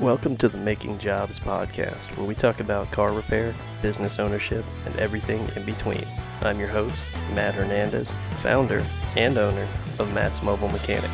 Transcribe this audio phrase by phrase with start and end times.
[0.00, 4.94] Welcome to the Making Jobs podcast, where we talk about car repair, business ownership, and
[4.94, 6.06] everything in between.
[6.40, 7.02] I'm your host,
[7.34, 8.08] Matt Hernandez,
[8.40, 8.86] founder
[9.16, 9.66] and owner
[9.98, 11.10] of Matt's Mobile Mechanix.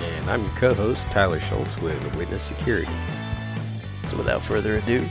[0.00, 2.90] And I'm your co-host, Tyler Schultz with Witness Security.
[4.06, 5.04] So without further ado,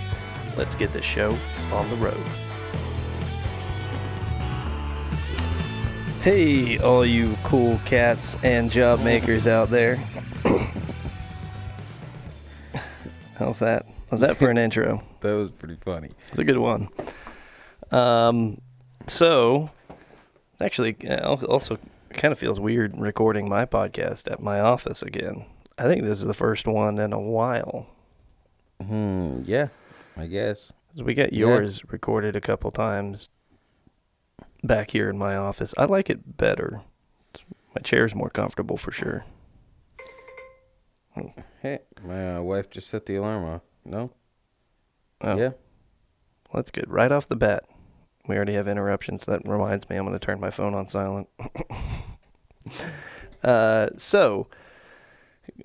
[0.58, 1.38] let's get this show
[1.72, 2.18] on the road.
[6.24, 10.00] Hey, all you cool cats and job makers out there.
[13.38, 13.86] How's that?
[14.10, 15.04] How's that for an intro?
[15.22, 16.12] That was pretty funny.
[16.30, 16.90] It's a good one.
[17.92, 18.62] Um,
[19.08, 19.72] so
[20.54, 21.80] it's actually uh, also
[22.12, 25.46] kind of feels weird recording my podcast at my office again.
[25.78, 27.88] I think this is the first one in a while.
[28.82, 29.42] Hmm.
[29.44, 29.68] Yeah.
[30.16, 30.72] I guess.
[30.96, 31.48] we got Yeah.
[31.48, 33.28] yours recorded a couple times
[34.64, 35.74] back here in my office.
[35.78, 36.82] I like it better.
[37.76, 39.26] My chair's more comfortable for sure.
[41.62, 43.62] Hey, my uh, wife just set the alarm off.
[43.86, 44.12] No.
[45.22, 45.52] Oh, Yeah.
[46.54, 46.90] That's good.
[46.90, 47.66] Right off the bat,
[48.28, 49.26] we already have interruptions.
[49.26, 51.28] That reminds me, I'm going to turn my phone on silent.
[53.44, 54.48] uh, so,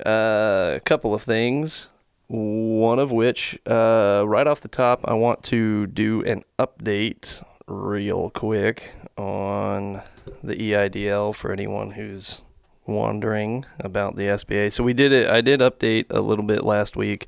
[0.04, 1.88] uh, a couple of things.
[2.28, 8.30] One of which, uh, right off the top, I want to do an update real
[8.30, 10.02] quick on
[10.42, 12.42] the EIDL for anyone who's
[12.86, 14.72] wondering about the SBA.
[14.72, 15.28] So we did it.
[15.28, 17.26] I did update a little bit last week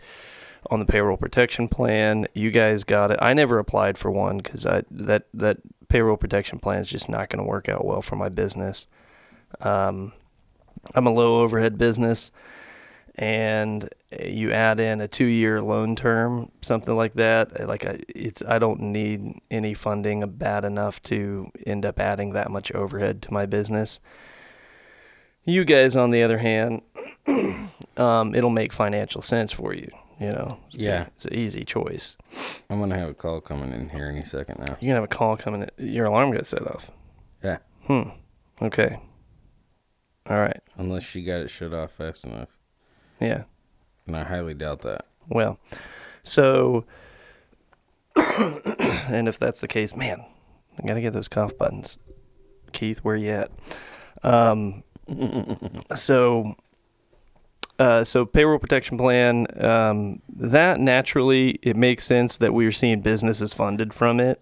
[0.71, 2.27] on the payroll protection plan.
[2.35, 3.19] You guys got it.
[3.21, 7.29] I never applied for one because I that that payroll protection plan is just not
[7.29, 8.87] going to work out well for my business.
[9.61, 10.13] Um,
[10.95, 12.31] I'm a low overhead business,
[13.15, 13.89] and
[14.21, 17.67] you add in a two year loan term, something like that.
[17.69, 22.51] Like I, it's I don't need any funding bad enough to end up adding that
[22.51, 24.01] much overhead to my business.
[25.45, 26.83] You guys, on the other hand,
[27.97, 29.91] um, it'll make financial sense for you.
[30.21, 31.07] You know, Yeah.
[31.17, 32.17] it's an easy choice.
[32.71, 34.77] I'm gonna have a call coming in here any second now.
[34.81, 35.69] You're gonna have a call coming.
[35.79, 35.93] In.
[35.93, 36.91] Your alarm got set off.
[37.43, 37.59] Yeah.
[37.87, 38.11] Hmm.
[38.63, 38.99] Okay.
[40.31, 40.61] All right.
[40.77, 42.49] Unless she got it shut off fast enough,
[43.21, 43.43] Yeah.
[44.07, 45.07] and I highly doubt that.
[45.29, 45.59] Well,
[46.23, 46.85] so,
[48.17, 50.25] and if that's the case, man,
[50.83, 51.99] I gotta get those cough buttons.
[52.73, 53.51] Keith, where you at?
[54.23, 54.85] Um,
[55.95, 56.57] so,
[57.79, 59.47] uh, so payroll protection plan.
[59.63, 64.41] Um, that naturally, it makes sense that we are seeing businesses funded from it,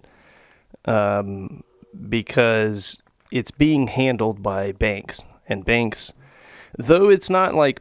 [0.84, 1.62] um,
[2.08, 6.12] because it's being handled by banks and banks.
[6.78, 7.80] Though it's not like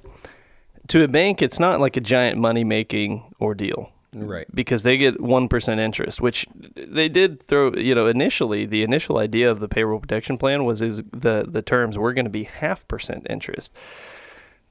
[0.88, 4.46] to a bank, it's not like a giant money making ordeal Right.
[4.54, 6.46] because they get 1% interest which
[6.76, 10.82] they did throw you know initially the initial idea of the payroll protection plan was
[10.82, 13.72] is the the terms were going to be half percent interest.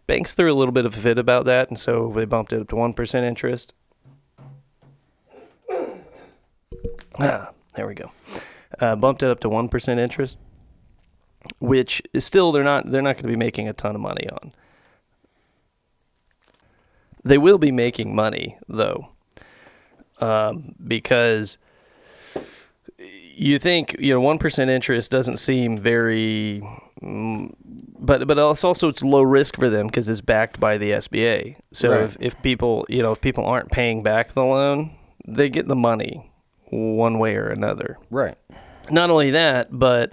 [0.07, 2.61] Banks threw a little bit of a fit about that and so they bumped it
[2.61, 3.73] up to 1% interest.
[7.19, 8.11] Ah, there we go.
[8.79, 10.37] Uh, bumped it up to 1% interest
[11.59, 14.29] which is still they're not they're not going to be making a ton of money
[14.31, 14.53] on.
[17.25, 19.09] They will be making money though
[20.21, 21.59] um, because
[22.99, 26.63] you think you know one percent interest doesn't seem very,
[27.03, 27.55] mm,
[27.99, 31.57] but but it's also it's low risk for them because it's backed by the SBA.
[31.73, 32.05] So Right.
[32.05, 34.91] if if people you know if people aren't paying back the loan,
[35.27, 36.31] they get the money
[36.71, 38.37] one way or another Right.
[38.91, 40.13] not only that, but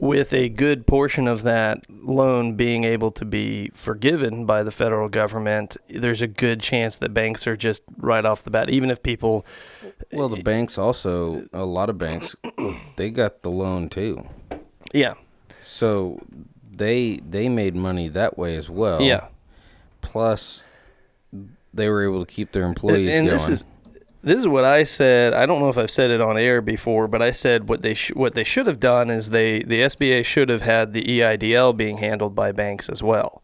[0.00, 5.08] with a good portion of that loan being able to be forgiven by the federal
[5.08, 9.02] government, there's a good chance that banks are just right off the bat, even if
[9.02, 9.44] people,
[10.12, 12.34] Well, the eh, banks also, a lot of banks,
[12.96, 14.26] they got the loan too.
[14.92, 15.14] yeah,
[15.64, 16.20] So
[16.74, 19.02] they they made money that way as well.
[19.02, 19.26] yeah.
[20.00, 20.62] Plus,
[21.72, 23.38] they were able to keep their employees and going.
[23.38, 23.64] this is
[24.22, 25.34] this is what I said.
[25.34, 27.94] I don't know if I've said it on air before, but I said what they
[27.94, 31.76] sh- what they should have done is they the SBA should have had the EIDL
[31.76, 33.42] being handled by banks as well.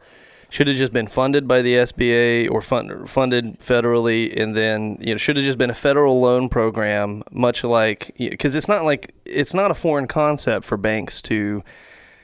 [0.50, 5.14] Should have just been funded by the SBA or fund, funded federally, and then you
[5.14, 9.14] know should have just been a federal loan program, much like because it's not like
[9.24, 11.62] it's not a foreign concept for banks to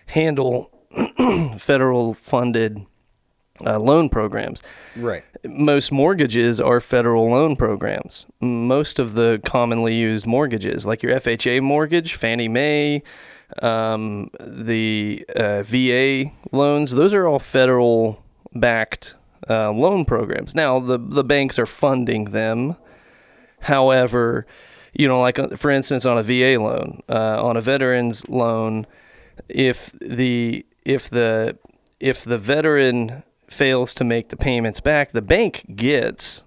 [0.06, 0.70] handle
[1.58, 2.86] federal funded
[3.64, 4.62] uh, loan programs
[4.96, 5.22] right.
[5.44, 8.26] most mortgages are federal loan programs.
[8.40, 13.02] Most of the commonly used mortgages, like your FHA mortgage, Fannie Mae,
[13.62, 18.22] um, the uh, VA loans, those are all federal
[18.54, 19.14] backed
[19.48, 20.54] uh, loan programs.
[20.54, 22.76] Now, the, the banks are funding them.
[23.60, 24.46] However,
[24.92, 28.86] you know, like uh, for instance, on a VA loan, uh, on a veteran's loan,
[29.48, 31.58] if the if the
[32.00, 33.22] if the veteran
[33.54, 36.42] fails to make the payments back, the bank gets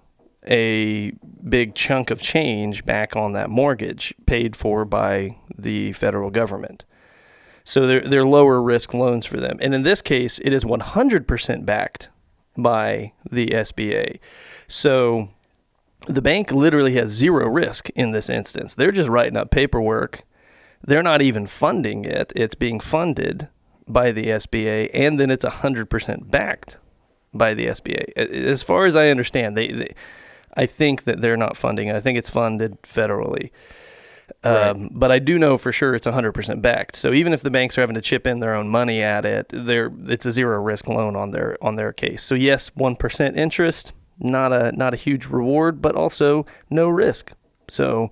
[0.46, 1.12] a
[1.48, 6.84] big chunk of change back on that mortgage paid for by the federal government.
[7.64, 9.58] So they're, they're lower risk loans for them.
[9.60, 12.08] And in this case, it is 100% backed
[12.56, 14.18] by the SBA.
[14.66, 15.28] So
[16.06, 18.74] the bank literally has zero risk in this instance.
[18.74, 20.22] They're just writing up paperwork.
[20.82, 22.32] They're not even funding it.
[22.34, 23.48] It's being funded
[23.86, 26.78] by the SBA, and then it's 100% backed
[27.34, 28.16] by the SBA.
[28.16, 29.94] As far as I understand, they, they
[30.56, 31.96] I think that they're not funding it.
[31.96, 33.50] I think it's funded federally.
[34.44, 36.96] Um, But I do know for sure it's 100% backed.
[36.96, 39.46] So even if the banks are having to chip in their own money at it,
[39.50, 42.22] they're, it's a zero risk loan on their on their case.
[42.22, 47.32] So yes, one percent interest, not a not a huge reward, but also no risk.
[47.68, 48.10] So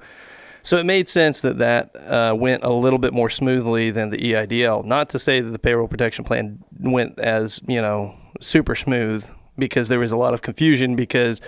[0.62, 4.18] so it made sense that that uh, went a little bit more smoothly than the
[4.18, 4.84] EIDL.
[4.84, 9.24] Not to say that the payroll protection plan went as you know super smooth
[9.58, 11.40] because there was a lot of confusion because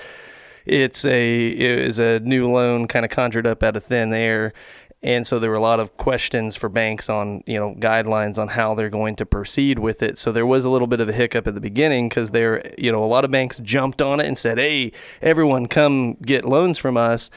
[0.66, 4.52] it's a it was a new loan kind of conjured up out of thin air.
[5.00, 8.48] And so there were a lot of questions for banks on you know guidelines on
[8.48, 10.18] how they're going to proceed with it.
[10.18, 12.90] So there was a little bit of a hiccup at the beginning because there you
[12.90, 14.92] know a lot of banks jumped on it and said hey
[15.22, 17.30] everyone come get loans from us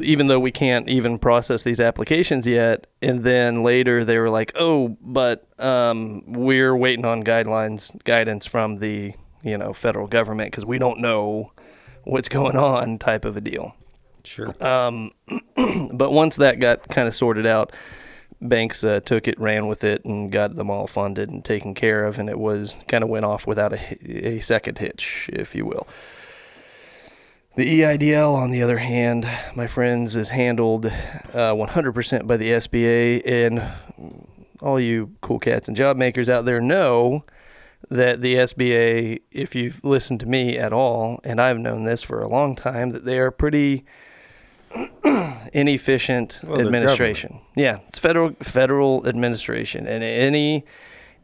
[0.00, 2.86] even though we can't even process these applications yet.
[3.00, 8.76] And then later they were like, oh, but um, we're waiting on guidelines, guidance from
[8.76, 11.52] the you know federal government because we don't know
[12.04, 13.74] what's going on, type of a deal.
[14.24, 14.54] Sure.
[14.64, 15.12] Um,
[15.92, 17.72] but once that got kind of sorted out,
[18.40, 22.04] banks uh, took it, ran with it, and got them all funded and taken care
[22.04, 25.66] of, and it was kind of went off without a, a second hitch, if you
[25.66, 25.86] will.
[27.54, 30.90] The EIDL, on the other hand, my friends, is handled uh,
[31.52, 33.62] 100% by the SBA, and
[34.62, 37.24] all you cool cats and job makers out there know
[37.90, 42.22] that the SBA, if you've listened to me at all, and I've known this for
[42.22, 43.84] a long time, that they are pretty
[45.52, 47.38] inefficient Well, administration.
[47.54, 50.64] Yeah, it's federal federal administration, and any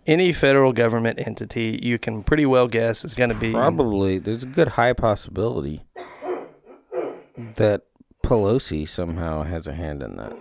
[0.06, 4.42] any federal government entity, you can pretty well guess is going to be Probably there's
[4.42, 5.84] a good high possibility
[7.56, 7.82] that
[8.25, 10.37] Pelosi somehow has a hand in that.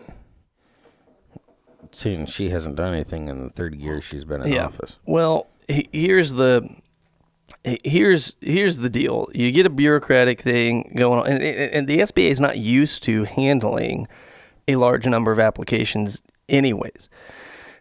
[1.92, 4.66] Seeing she hasn't done anything in the 30 years she's been in Yeah.
[4.66, 4.98] office.
[5.06, 6.68] Well, he- here's the
[7.84, 9.30] here's here's the deal.
[9.34, 13.04] You get a bureaucratic thing going on, and, and and the SBA is not used
[13.04, 14.08] to handling
[14.68, 17.08] a large number of applications, anyways.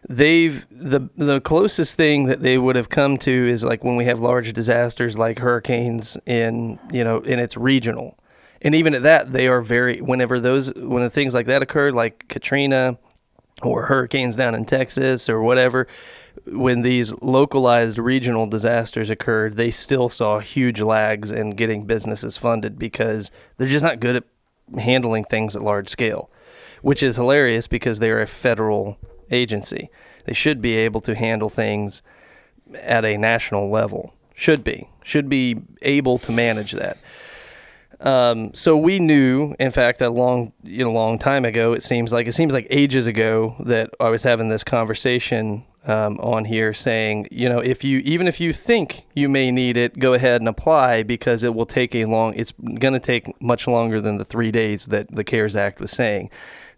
[0.07, 4.05] They've the the closest thing that they would have come to is like when we
[4.05, 8.17] have large disasters like hurricanes in you know and it's regional,
[8.61, 11.93] and even at that they are very whenever those when the things like that occurred
[11.93, 12.97] like Katrina
[13.61, 15.87] or hurricanes down in Texas or whatever,
[16.45, 22.77] when these localized regional disasters occurred, they still saw huge lags in getting businesses funded
[22.77, 24.23] because they're just not good at
[24.77, 26.29] handling things at large scale,
[26.81, 28.97] which is hilarious because they're a federal
[29.31, 29.89] agency.
[30.25, 32.01] They should be able to handle things
[32.75, 34.13] at a national level.
[34.35, 34.89] Should be.
[35.03, 36.97] Should be able to manage that.
[37.99, 41.73] Um, so we knew, in fact, a long, you know, long time ago.
[41.73, 46.19] It seems like it seems like ages ago that I was having this conversation um,
[46.19, 49.97] on here, saying, you know, if you even if you think you may need it,
[49.97, 52.33] go ahead and apply because it will take a long.
[52.35, 55.91] It's going to take much longer than the three days that the CARES Act was
[55.91, 56.29] saying.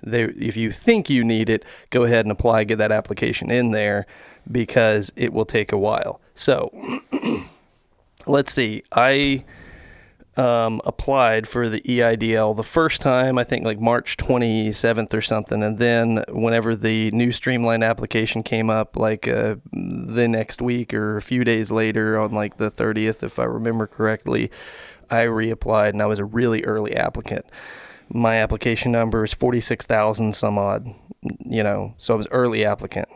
[0.01, 2.63] There, if you think you need it, go ahead and apply.
[2.63, 4.05] Get that application in there
[4.49, 6.21] because it will take a while.
[6.35, 6.71] So,
[8.25, 8.83] let's see.
[8.93, 9.43] I
[10.39, 15.61] um, applied for the EIDL the first time, I think like March 27th or something.
[15.61, 21.17] And then whenever the new streamlined application came up, like uh, the next week or
[21.17, 24.49] a few days later on like the 30th, if I remember correctly,
[25.09, 27.45] I reapplied and I was a really early applicant.
[28.11, 30.93] My application number is 46,000 some odd,
[31.45, 33.09] you know, so I was early applicant.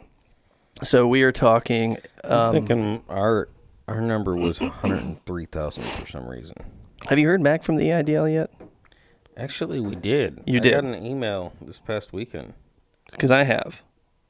[0.83, 1.97] So we are talking.
[2.23, 3.47] I'm Um, thinking our
[3.87, 6.55] our number was 103,000 for some reason.
[7.09, 8.49] Have you heard back from the EIDL yet?
[9.37, 10.41] Actually, we did.
[10.45, 10.71] You I did?
[10.73, 12.53] got an email this past weekend.
[13.11, 13.81] because I have,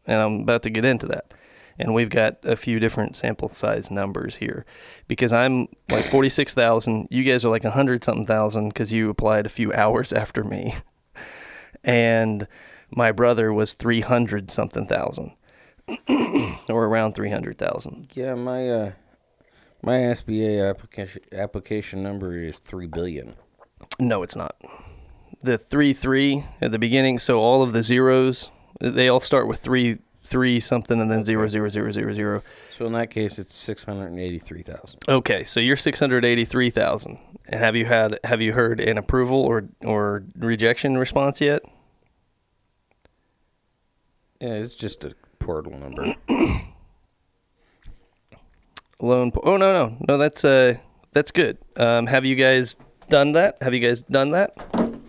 [0.06, 1.34] and I'm about to get into that.
[1.80, 4.64] And we've got a few different sample size numbers here,
[5.08, 7.08] because I'm like forty six thousand.
[7.10, 10.44] You guys are like a hundred something thousand because you applied a few hours after
[10.44, 10.76] me,
[11.84, 12.48] and
[12.92, 15.32] my brother was three hundred something thousand,
[16.08, 18.10] or around three hundred thousand.
[18.14, 18.92] Yeah, my uh,
[19.84, 23.36] my SBA application application number is three billion.
[24.00, 24.56] No, it's not.
[25.42, 28.50] The three three at the beginning, so all of the zeros,
[28.80, 32.44] they all start with three three something and then zero zero zero zero zero.
[32.72, 35.02] So in that case, it's six hundred and eighty-three thousand.
[35.10, 37.20] Okay, so you're six hundred eighty-three thousand.
[37.48, 41.62] And have you had have you heard an approval or or rejection response yet?
[44.40, 46.16] Yeah, it's just a portal number.
[49.04, 49.34] Loan.
[49.34, 50.76] Po- oh no no no that's uh
[51.12, 51.58] that's good.
[51.76, 52.78] Um, have you guys
[53.10, 53.62] done that?
[53.62, 54.56] Have you guys done that?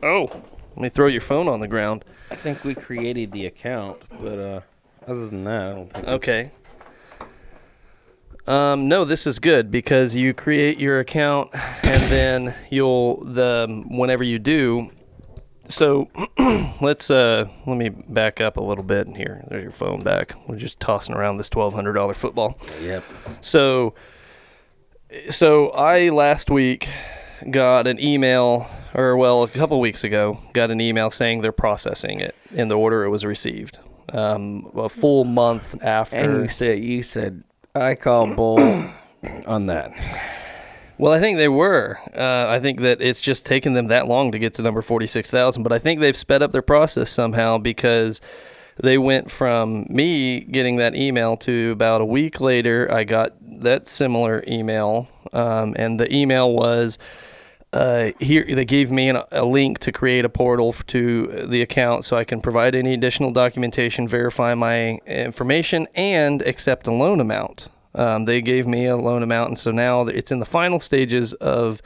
[0.03, 0.29] Oh,
[0.71, 2.05] let me throw your phone on the ground.
[2.31, 4.61] I think we created the account, but uh,
[5.07, 6.09] other than that, I don't think.
[6.09, 6.51] Okay.
[8.49, 11.51] Um, no, this is good because you create your account
[11.83, 14.91] and then you'll the whenever you do.
[15.69, 16.09] So
[16.81, 19.45] let's uh let me back up a little bit in here.
[19.49, 20.35] There's your phone back.
[20.47, 22.59] We're just tossing around this twelve hundred dollar football.
[22.83, 23.05] Yep.
[23.41, 23.95] So,
[25.31, 26.89] so I last week
[27.51, 32.21] got an email, or well, a couple weeks ago, got an email saying they're processing
[32.21, 33.79] it in the order it was received.
[34.13, 36.17] Um, a full month after.
[36.17, 37.43] And you said you said
[37.75, 38.61] I call bull
[39.47, 39.93] on that.
[40.97, 41.99] Well, I think they were.
[42.17, 45.63] Uh, I think that it's just taken them that long to get to number 46,000,
[45.63, 48.21] but I think they've sped up their process somehow because
[48.83, 53.89] they went from me getting that email to about a week later, I got that
[53.89, 55.09] similar email.
[55.33, 56.99] Um, and the email was
[57.73, 62.05] uh, here, they gave me an, a link to create a portal to the account
[62.05, 67.69] so I can provide any additional documentation, verify my information, and accept a loan amount.
[67.95, 71.33] Um, they gave me a loan amount, and so now it's in the final stages
[71.35, 71.81] of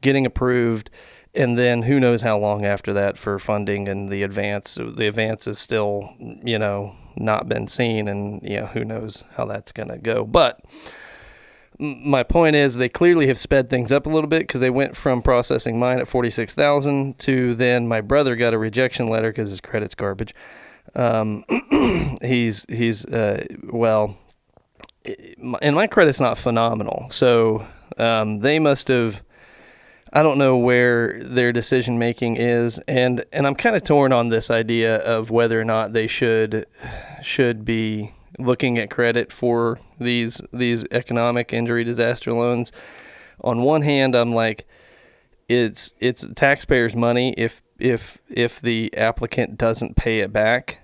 [0.00, 0.90] getting approved,
[1.34, 4.74] and then who knows how long after that for funding and the advance.
[4.74, 9.44] The advance is still, you know, not been seen, and you know who knows how
[9.46, 10.24] that's gonna go.
[10.24, 10.60] But
[11.78, 14.96] my point is, they clearly have sped things up a little bit because they went
[14.96, 19.30] from processing mine at forty six thousand to then my brother got a rejection letter
[19.30, 20.34] because his credit's garbage.
[20.96, 21.44] Um,
[22.22, 24.16] he's he's uh, well
[25.04, 27.08] and my credit's not phenomenal.
[27.10, 27.66] So
[27.98, 29.20] um, they must have.
[30.16, 34.28] I don't know where their decision making is, and and I'm kind of torn on
[34.28, 36.66] this idea of whether or not they should
[37.22, 42.70] should be looking at credit for these these economic injury disaster loans.
[43.40, 44.66] On one hand, I'm like,
[45.48, 50.78] it's it's taxpayers' money if if if the applicant doesn't pay it back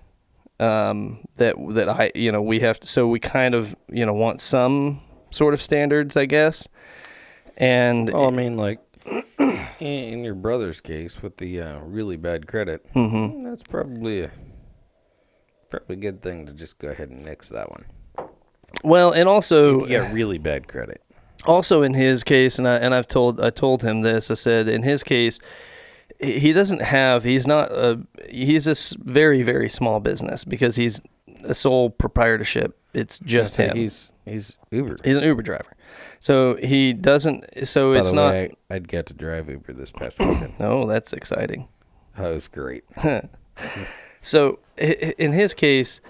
[0.60, 4.12] um, that that I you know we have to so we kind of you know
[4.12, 5.00] want some
[5.30, 6.68] sort of standards I guess
[7.56, 8.78] and Well, I mean, like
[9.80, 13.44] in, your brother's case with the uh, really bad credit, Mhm.
[13.44, 14.30] that's probably a
[15.70, 17.84] probably a good thing to just go ahead and nix that one.
[18.84, 21.00] well and also yeah, really bad credit.
[21.44, 24.68] also in his case and I and I've told I told him this I said
[24.68, 25.38] in his case
[26.20, 28.74] he doesn't have he's not a he's a
[29.04, 31.00] very very small business because he's
[31.44, 34.98] a sole proprietorship it's just him He's he's Uber.
[35.04, 35.72] he's an Uber driver
[36.18, 39.90] so he doesn't so By it's not way, I, I'd get to drive Uber this
[39.90, 40.54] past weekend.
[40.60, 41.68] oh that's exciting
[42.16, 42.84] That was great.
[44.22, 46.00] So in his case,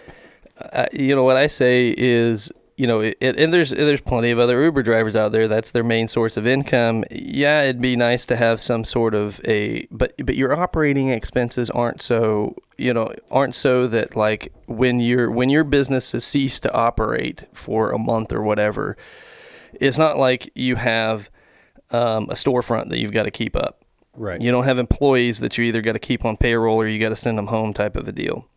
[0.59, 2.51] uh, you know what I say is,
[2.81, 5.47] you know, it, and there's there's plenty of other Uber drivers out there.
[5.47, 7.05] That's their main source of income.
[7.11, 11.69] Yeah, it'd be nice to have some sort of a, but but your operating expenses
[11.69, 16.63] aren't so, you know, aren't so that like when your when your business has ceased
[16.63, 18.97] to operate for a month or whatever,
[19.75, 21.29] it's not like you have
[21.91, 23.85] um, a storefront that you've got to keep up.
[24.15, 24.41] Right.
[24.41, 27.11] You don't have employees that you either got to keep on payroll or you got
[27.11, 28.49] to send them home type of a deal.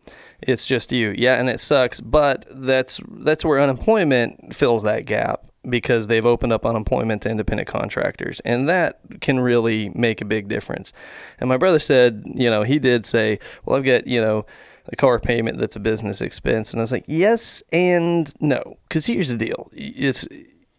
[0.42, 1.14] It's just you.
[1.16, 6.52] Yeah, and it sucks, but that's that's where unemployment fills that gap because they've opened
[6.52, 10.92] up unemployment to independent contractors and that can really make a big difference.
[11.40, 14.44] And my brother said, you know, he did say, "Well, I've got, you know,
[14.88, 19.06] a car payment that's a business expense." And I was like, "Yes and no." Cuz
[19.06, 19.70] here's the deal.
[19.72, 20.28] It's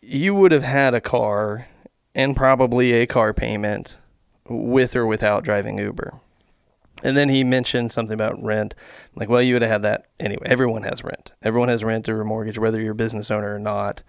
[0.02, 1.68] you would have had a car
[2.14, 3.98] and probably a car payment
[4.48, 6.20] with or without driving Uber.
[7.04, 8.74] And then he mentioned something about rent.
[9.14, 10.48] I'm like, well, you would have had that anyway.
[10.48, 11.34] Everyone has rent.
[11.44, 14.02] Everyone has rent or a mortgage, whether you're a business owner or not.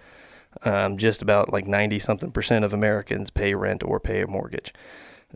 [0.63, 4.73] Um, just about like 90 something percent of Americans pay rent or pay a mortgage,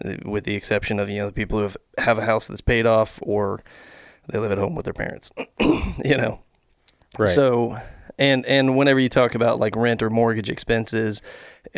[0.02, 2.62] uh, with the exception of, you know, the people who have, have a house that's
[2.62, 3.60] paid off or
[4.28, 5.30] they live at home with their parents,
[5.60, 6.40] you know.
[7.18, 7.28] Right.
[7.28, 7.78] So,
[8.18, 11.22] and and whenever you talk about like rent or mortgage expenses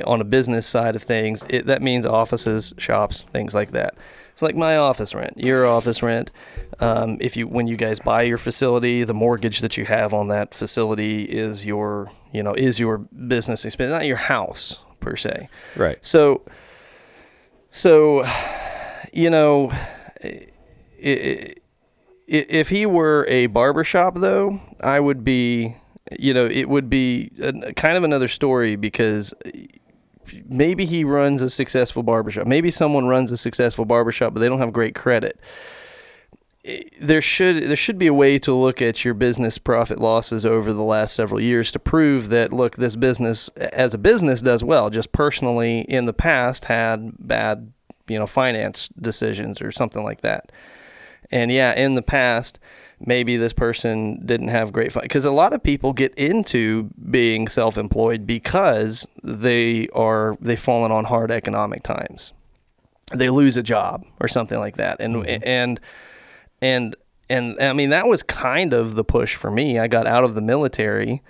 [0.04, 3.94] on a business side of things, it, that means offices, shops, things like that.
[4.32, 6.30] It's like my office rent, your office rent.
[6.80, 10.28] Um, if you when you guys buy your facility, the mortgage that you have on
[10.28, 15.48] that facility is your you know is your business expense, not your house per se.
[15.76, 15.98] right.
[16.00, 16.42] So,
[17.70, 18.26] so,
[19.12, 19.72] you know,
[20.20, 20.52] it,
[20.98, 21.62] it,
[22.26, 25.76] if he were a barbershop though, I would be
[26.18, 29.32] you know, it would be a, kind of another story because
[30.48, 32.46] maybe he runs a successful barbershop.
[32.46, 35.38] Maybe someone runs a successful barbershop but they don't have great credit.
[37.00, 40.72] There should there should be a way to look at your business profit losses over
[40.72, 44.88] the last several years to prove that look this business as a business does well
[44.88, 47.72] just personally in the past had bad
[48.08, 50.52] you know finance decisions or something like that.
[51.30, 52.58] And yeah, in the past,
[53.06, 57.48] maybe this person didn't have great fun because a lot of people get into being
[57.48, 62.32] self-employed because they are they've fallen on hard economic times.
[63.14, 65.80] They lose a job or something like that, and and
[66.60, 66.96] and
[67.28, 69.78] and I mean that was kind of the push for me.
[69.78, 71.22] I got out of the military,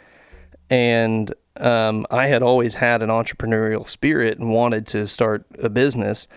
[0.70, 6.28] and um, I had always had an entrepreneurial spirit and wanted to start a business.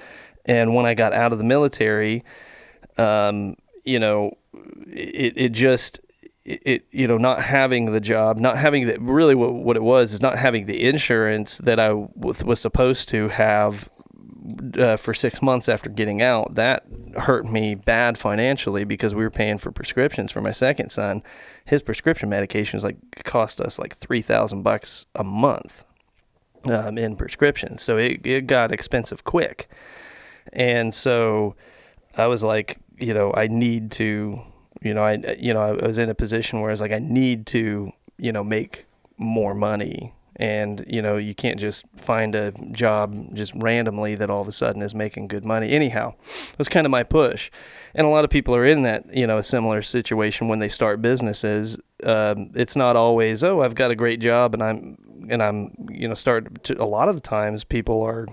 [0.46, 2.24] And when I got out of the military,
[2.98, 4.38] um, you know,
[4.88, 6.00] it, it just,
[6.46, 10.14] it, you know, not having the job, not having the, really what, what it was
[10.14, 13.90] is not having the insurance that I was, was supposed to have
[14.78, 16.56] uh, for six months after getting out.
[16.56, 16.86] That
[17.18, 21.24] hurt me bad financially because we were paying for prescriptions for my second son.
[21.66, 25.84] His prescription medications like cost us like three thousand bucks a month
[26.66, 29.68] um, in prescriptions, so it it got expensive quick,
[30.54, 31.56] and so
[32.16, 34.40] I was like, you know, I need to,
[34.82, 37.00] you know, I, you know, I was in a position where I was like, I
[37.00, 38.86] need to, you know, make
[39.18, 40.14] more money.
[40.38, 44.52] And, you know, you can't just find a job just randomly that all of a
[44.52, 45.72] sudden is making good money.
[45.72, 46.16] Anyhow,
[46.58, 47.50] that's kind of my push.
[47.94, 50.68] And a lot of people are in that, you know, a similar situation when they
[50.68, 51.78] start businesses.
[52.04, 54.98] Um, it's not always, oh, I've got a great job and I'm,
[55.30, 58.28] and I'm, you know, start to, a lot of the times people are,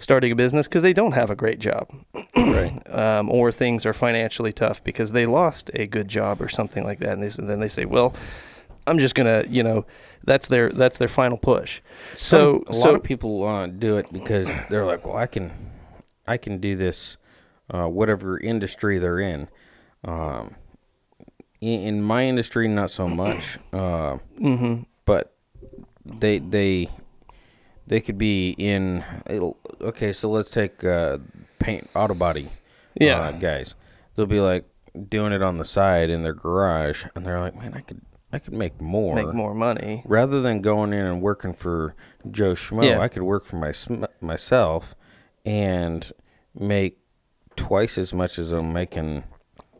[0.00, 1.88] starting a business because they don't have a great job,
[2.36, 2.82] Right.
[2.92, 6.98] um, or things are financially tough because they lost a good job or something like
[6.98, 8.12] that, and, they, s- then they say, "Well,
[8.88, 9.84] I'm just gonna," you know,
[10.24, 11.80] that's their that's their final push.
[12.16, 15.26] So, Some- a so lot of people uh, do it because they're like, well, I
[15.26, 15.52] can,
[16.26, 17.16] I can do this,
[17.72, 19.48] uh, whatever industry they're in.
[20.04, 20.54] Um,
[21.60, 23.58] in, in my industry, not so much.
[23.70, 24.86] Uh, mhm.
[25.04, 25.34] but
[26.06, 26.88] they they
[27.86, 29.04] they could be in.
[29.80, 31.18] Okay, so let's take uh,
[31.58, 32.48] paint auto body.
[32.94, 33.20] Yeah.
[33.20, 33.74] uh, guys,
[34.14, 34.64] they'll be like
[35.08, 38.00] doing it on the side in their garage, and they're like, man, I could
[38.32, 39.14] I could make more.
[39.16, 40.02] make more money.
[40.04, 41.94] rather than going in and working for
[42.30, 43.00] Joe Schmo, Yeah.
[43.00, 43.72] I could work for my
[44.20, 44.94] myself
[45.44, 46.12] and
[46.54, 46.98] make
[47.56, 49.24] twice as much as I'm making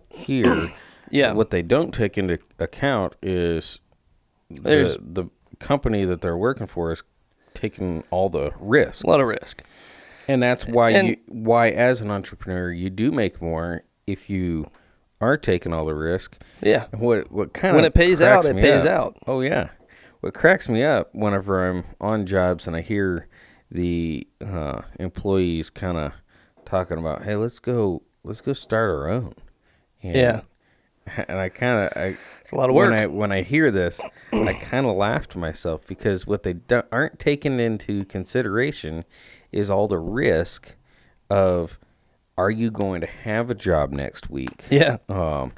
[0.09, 0.73] here.
[1.13, 1.33] Yeah.
[1.33, 3.81] What they don't take into account is
[4.49, 7.03] There's- the, the company that they're working for is
[7.53, 9.65] taking all the risk, A lot of risk.
[10.31, 14.71] And that's why And- you why as an entrepreneur you do make more if you
[15.21, 16.39] are taking all the risk.
[16.63, 16.87] Yeah.
[16.97, 19.17] What what kind When of it pays out, it pays out.
[19.27, 19.69] Oh yeah.
[20.21, 23.27] What cracks me up whenever I'm on jobs and I hear
[23.71, 26.13] the uh, employees kind of
[26.65, 29.35] talking about, "Hey, let's go, let's go start our own."
[30.03, 30.41] And, Yeah.
[31.29, 32.91] And I kind of, I It's a lot of work.
[32.91, 32.99] when.
[32.99, 33.99] I when I hear this,
[34.33, 39.05] I kind of laugh to myself because what they do, aren't taking into consideration
[39.53, 40.75] is all the risk
[41.29, 41.79] of,
[42.39, 44.65] are you going to have a job next week?
[44.71, 44.99] Yeah.
[45.09, 45.53] Um,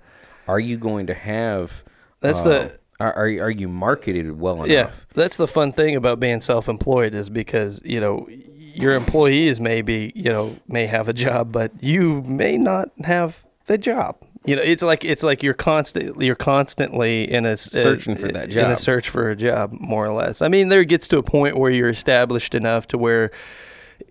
[0.49, 1.85] are you going to have?
[2.21, 4.69] That's uh, the- Are, are are you marketed well enough?
[4.69, 9.83] Yeah, that's the fun thing about being self-employed is because you know your employees may
[9.83, 14.17] be you know may have a job, but you may not have the job.
[14.45, 18.51] You know, it's like it's like you're constantly you're constantly in a Searching for that
[18.51, 20.41] job, in a search for a job, more or less.
[20.43, 23.31] I mean, there gets to a point where you're established enough to where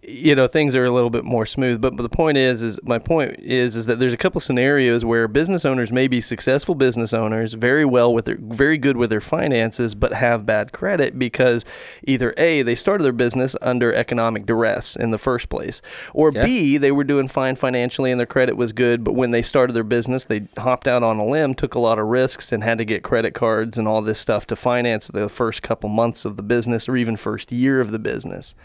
[0.03, 2.79] you know things are a little bit more smooth but, but the point is is
[2.83, 6.75] my point is is that there's a couple scenarios where business owners may be successful
[6.75, 11.17] business owners very well with their very good with their finances but have bad credit
[11.17, 11.65] because
[12.05, 15.81] either a they started their business under economic duress in the first place
[16.13, 16.45] or Yeah.
[16.45, 19.73] b they were doing fine financially and their credit was good but when they started
[19.73, 22.77] their business they hopped out on a limb took a lot of risks and had
[22.77, 26.37] to get credit cards and all this stuff to finance the first couple months of
[26.37, 28.55] the business or even first year of the business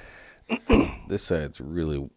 [1.08, 2.10] This side's really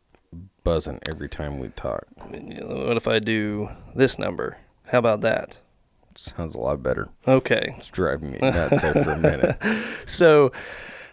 [0.63, 2.05] buzzing every time we talk.
[2.17, 4.57] What if I do this number?
[4.85, 5.57] How about that?
[6.15, 7.09] Sounds a lot better.
[7.27, 7.75] Okay.
[7.77, 9.57] It's driving me nuts for a minute.
[10.07, 10.51] So,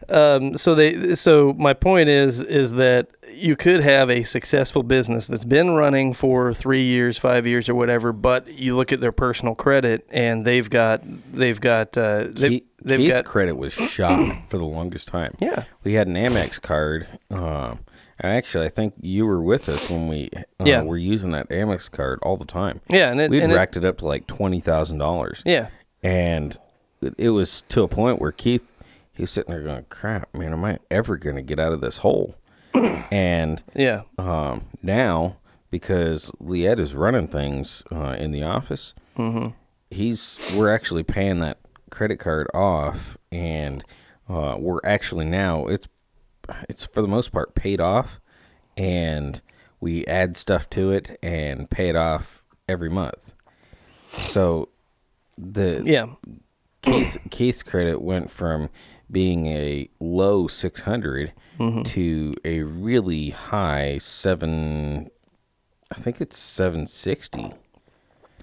[0.08, 5.26] um, so they, so my point is, is that you could have a successful business
[5.26, 9.12] that's been running for three years, five years, or whatever, but you look at their
[9.12, 13.72] personal credit and they've got, they've got, uh, they've, Keith, they've Keith's got, credit was
[13.90, 15.34] shot for the longest time.
[15.40, 17.80] yeah, We had an Amex card, um,
[18.22, 20.80] Actually, I think you were with us when we uh, Yeah.
[20.80, 22.80] were using that Amex card all the time.
[22.88, 25.42] Yeah, and it, We'd and racked it up to like twenty thousand dollars.
[25.44, 25.68] yeah,
[26.02, 26.56] and
[27.18, 28.64] it was to a point where Keith
[29.16, 31.80] he was sitting there going, "Crap, man, am I ever going to get out of
[31.80, 32.36] this hole?"
[32.74, 35.36] and yeah, um, now
[35.70, 39.48] because Liette is running things uh, in the office, mm-hmm.
[39.90, 41.58] he's we're actually paying that
[41.90, 43.84] credit card off, and
[44.28, 45.88] uh, we're actually now it's
[46.68, 48.20] it's for the most part paid off,
[48.76, 49.40] and
[49.80, 53.32] we add stuff to it and pay it off every month.
[54.12, 54.68] So
[55.38, 56.06] the yeah,
[56.82, 58.70] Keith's, Keith's credit went from
[59.10, 61.82] being a low 600 Mm-hmm.
[61.84, 65.10] to a really high seven.
[65.90, 67.54] I think it's 760.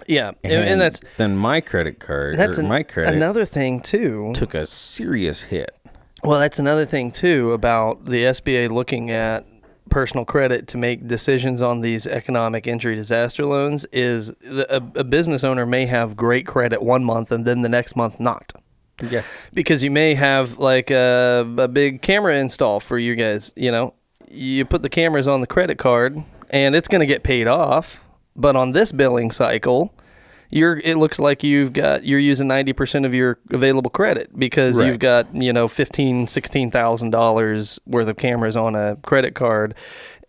[0.07, 2.39] yeah, and, and that's then my credit card.
[2.39, 4.31] that's an- my credit another thing too.
[4.33, 5.77] took a serious hit.
[6.23, 9.45] Well, that's another thing too about the SBA looking at
[9.91, 15.03] personal credit to make decisions on these economic injury disaster loans is the, a, a
[15.03, 18.53] business owner may have great credit one month and then the next month not.
[19.01, 19.23] Yeah.
[19.53, 23.51] because you may have like a, a big camera install for you guys.
[23.55, 23.93] You know,
[24.29, 27.97] you put the cameras on the credit card and it's going to get paid off.
[28.35, 29.93] But on this billing cycle,
[30.49, 34.87] you're it looks like you've got you're using 90% of your available credit because Right.
[34.87, 39.73] you've got, you know, 15 $16,000 worth of cameras on a credit card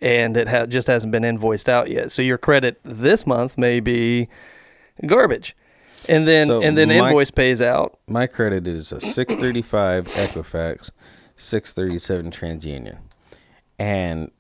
[0.01, 2.11] and it ha- just hasn't been invoiced out yet.
[2.11, 4.29] So your credit this month may be
[5.07, 5.57] garbage.
[6.09, 10.91] And then So and then my- invoice pays out My credit is a 635 Equifax,
[11.37, 12.99] 637 TransUnion.
[13.79, 14.31] And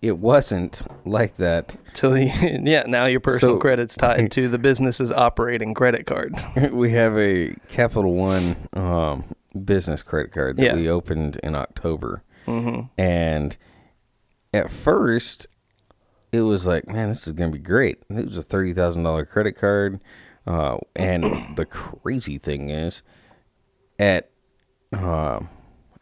[0.00, 1.76] it wasn't like that.
[1.94, 6.34] Till yeah, now your personal So- credit's tied to the business's operating credit card.
[6.72, 9.24] we have a Capital One um,
[9.64, 10.74] business credit card that Yeah.
[10.76, 12.22] we opened in October.
[12.46, 12.86] Mm-hmm.
[13.00, 13.56] And
[14.52, 15.46] at first,
[16.30, 18.02] it was like, man, this is going to be great.
[18.10, 20.00] It was a $30,000 credit card.
[20.46, 23.02] Uh, and the crazy thing is,
[23.98, 24.30] at,
[24.92, 25.40] uh,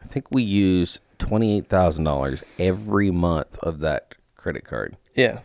[0.01, 4.97] I think we use $28,000 every month of that credit card.
[5.15, 5.39] Yeah,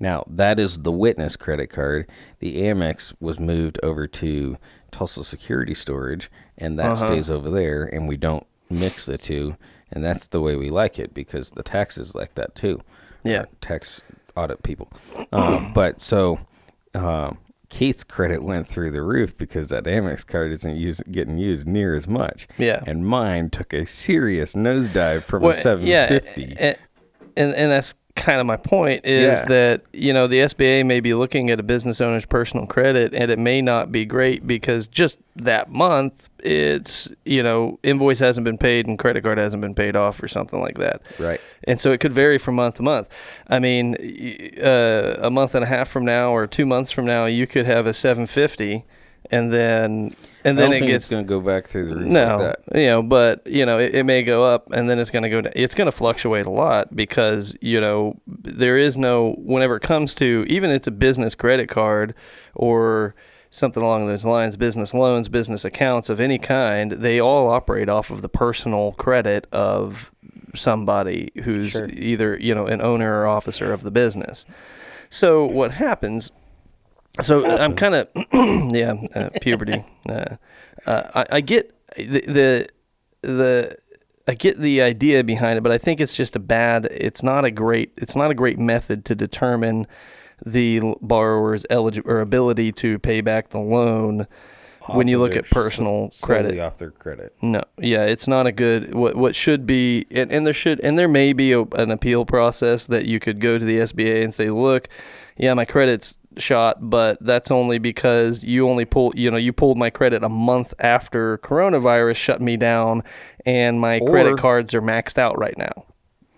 [0.00, 2.10] Now, that is the witness credit card.
[2.40, 4.58] The Amex was moved over to
[4.90, 7.06] Tulsa Security Storage, and that Uh-huh.
[7.06, 9.56] stays over there, and we don't mix the two.
[9.90, 12.80] And that's the way we like it because the taxes like that too.
[13.22, 13.40] Yeah.
[13.40, 14.00] Our tax
[14.36, 14.90] audit people.
[15.32, 16.40] Um, but so
[16.94, 17.38] um,
[17.74, 21.96] Kate's credit went through the roof because that Amex card isn't use, getting used near
[21.96, 22.46] as much.
[22.56, 22.84] Yeah.
[22.86, 26.54] And mine took a serious nosedive from Well, a 750.
[26.56, 26.76] Yeah,
[27.36, 29.44] and, and that's kind of my point is Yeah.
[29.46, 33.30] that you know the SBA may be looking at a business owner's personal credit and
[33.30, 38.56] it may not be great because just that month it's you know invoice hasn't been
[38.56, 41.02] paid and credit card hasn't been paid off or something like that.
[41.18, 41.40] Right.
[41.64, 43.08] And so it could vary from month to month.
[43.48, 43.96] I mean,
[44.62, 47.66] uh, a month and a half from now or two months from now, you could
[47.66, 48.84] have a 750,
[49.30, 50.10] and then
[50.44, 52.06] and I then don't it think gets it's going to go back through the roof
[52.06, 55.10] no, like you know, but you know, it, it may go up and then it's
[55.10, 55.52] going to go down.
[55.56, 60.14] It's going to fluctuate a lot because you know there is no whenever it comes
[60.14, 62.14] to even if it's a business credit card
[62.54, 63.14] or
[63.50, 68.10] something along those lines, business loans, business accounts of any kind, they all operate off
[68.10, 70.10] of the personal credit of
[70.56, 71.88] somebody who's Sure.
[71.88, 74.44] either you know an owner or officer of the business.
[75.10, 76.30] So what happens?
[77.22, 78.08] So I'm kind of
[78.74, 79.84] yeah, uh, puberty.
[80.08, 80.36] Uh,
[80.86, 82.68] uh, I, I get the, the
[83.22, 83.78] the
[84.26, 86.86] I get the idea behind it, but I think it's just a bad.
[86.90, 87.92] It's not a great.
[87.96, 89.86] It's not a great method to determine
[90.44, 94.26] the borrower's eligible or ability to pay back the loan
[94.88, 96.58] when you look at personal s- solely credit.
[96.58, 97.34] off their credit.
[97.40, 98.94] No, yeah, it's not a good.
[98.94, 102.24] What what should be, and, and there should, and there may be a, an appeal
[102.26, 104.88] process that you could go to the SBA and say, look,
[105.36, 109.76] yeah, my credit's shot, but that's only because you only pulled, you know, you pulled
[109.78, 113.02] my credit a month after coronavirus shut me down,
[113.46, 115.84] and my Or- credit cards are maxed out right now.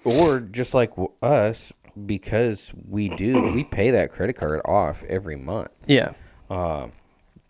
[0.05, 1.73] Or just like us,
[2.05, 5.71] because we do, we pay that credit card off every month.
[5.87, 6.13] Yeah,
[6.49, 6.89] Uh,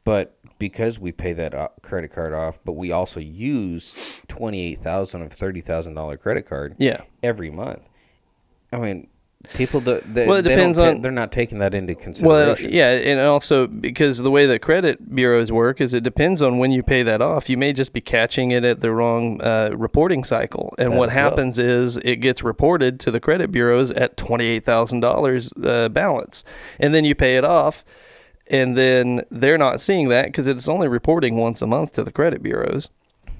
[0.04, 3.94] but because we pay that credit card off, but we also use
[4.28, 7.02] twenty eight thousand of thirty thousand dollar credit card yeah.
[7.22, 7.82] every month.
[8.72, 9.08] I mean,
[9.54, 10.00] people do.
[10.06, 12.26] They, Well, it depends on- They're not taking that into consideration.
[12.28, 16.58] Well, yeah, and also because the way that credit bureaus work is it depends on
[16.58, 17.48] when you pay that off.
[17.48, 21.08] You may just be catching it at the wrong uh, reporting cycle, and That what
[21.10, 21.30] as well.
[21.30, 25.50] happens is it gets reported to the credit bureaus at twenty eight thousand uh, dollars
[25.56, 26.44] balance,
[26.78, 27.84] and then you pay it off,
[28.48, 32.12] and then they're not seeing that because it's only reporting once a month to the
[32.12, 32.88] credit bureaus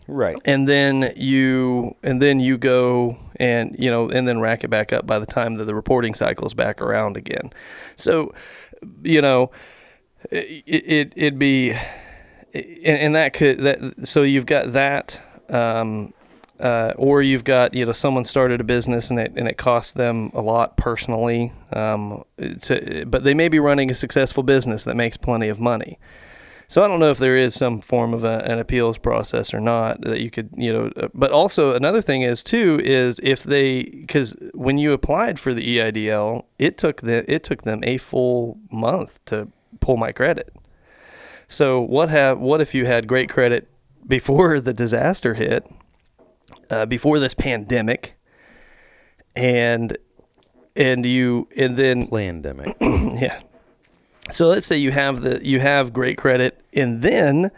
[0.08, 0.36] Right.
[0.44, 4.92] and then you and then you go and you know, and then rack it back
[4.92, 7.53] up by the time that the reporting cycle is back around again.
[7.96, 8.35] So,
[9.03, 9.51] you know,
[10.31, 11.70] it, it it'd be,
[12.53, 15.20] and, and that could that so you've got that.
[15.49, 16.12] Um,
[16.59, 19.92] uh, or you've got you know someone started a business and it and it costs
[19.92, 22.25] them a lot personally, um,
[22.62, 25.99] to, but they may be running a successful business that makes plenty of money.
[26.68, 29.61] So I don't know if there is some form of a, an appeals process or
[29.61, 30.90] not that you could, you know.
[30.96, 35.55] uh, But also another thing is too is if they because when you applied for
[35.55, 39.48] the EIDL, it took the it took them a full month to
[39.81, 40.52] pull my credit.
[41.48, 43.68] So what have what if you had great credit
[44.07, 45.64] before the disaster hit,
[46.70, 48.14] uh, before this pandemic,
[49.37, 49.96] and
[50.74, 52.76] and you and then Pandemic.
[52.81, 53.40] yeah.
[54.30, 57.50] So let's say you have the you have great credit and then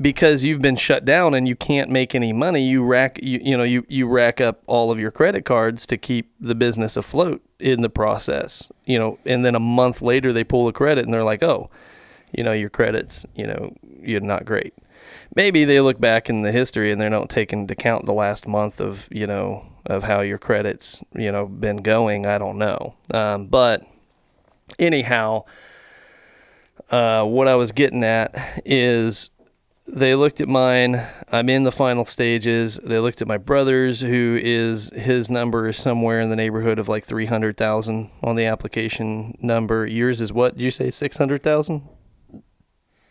[0.00, 3.56] because you've been shut down and you can't make any money, you rack you, you
[3.56, 7.42] know you you rack up all of your credit cards to keep the business afloat
[7.58, 8.70] in the process.
[8.84, 11.70] You know, and then a month later they pull the credit and they're like, "Oh,
[12.32, 14.74] you know, your credits, you know, you're not great."
[15.34, 18.46] Maybe they look back in the history and they don't take into account the last
[18.46, 22.26] month of, you know, of how your credits, you know, been going.
[22.26, 22.94] I don't know.
[23.12, 23.86] Um, but
[24.78, 25.44] anyhow,
[26.90, 29.30] uh, what I was getting at is
[29.86, 31.04] they looked at mine.
[31.30, 32.78] I'm in the final stages.
[32.82, 36.88] They looked at my brother's, who is his number is somewhere in the neighborhood of
[36.88, 39.86] like 300,000 on the application number.
[39.86, 40.56] Yours is what?
[40.56, 41.88] Did you say 600,000?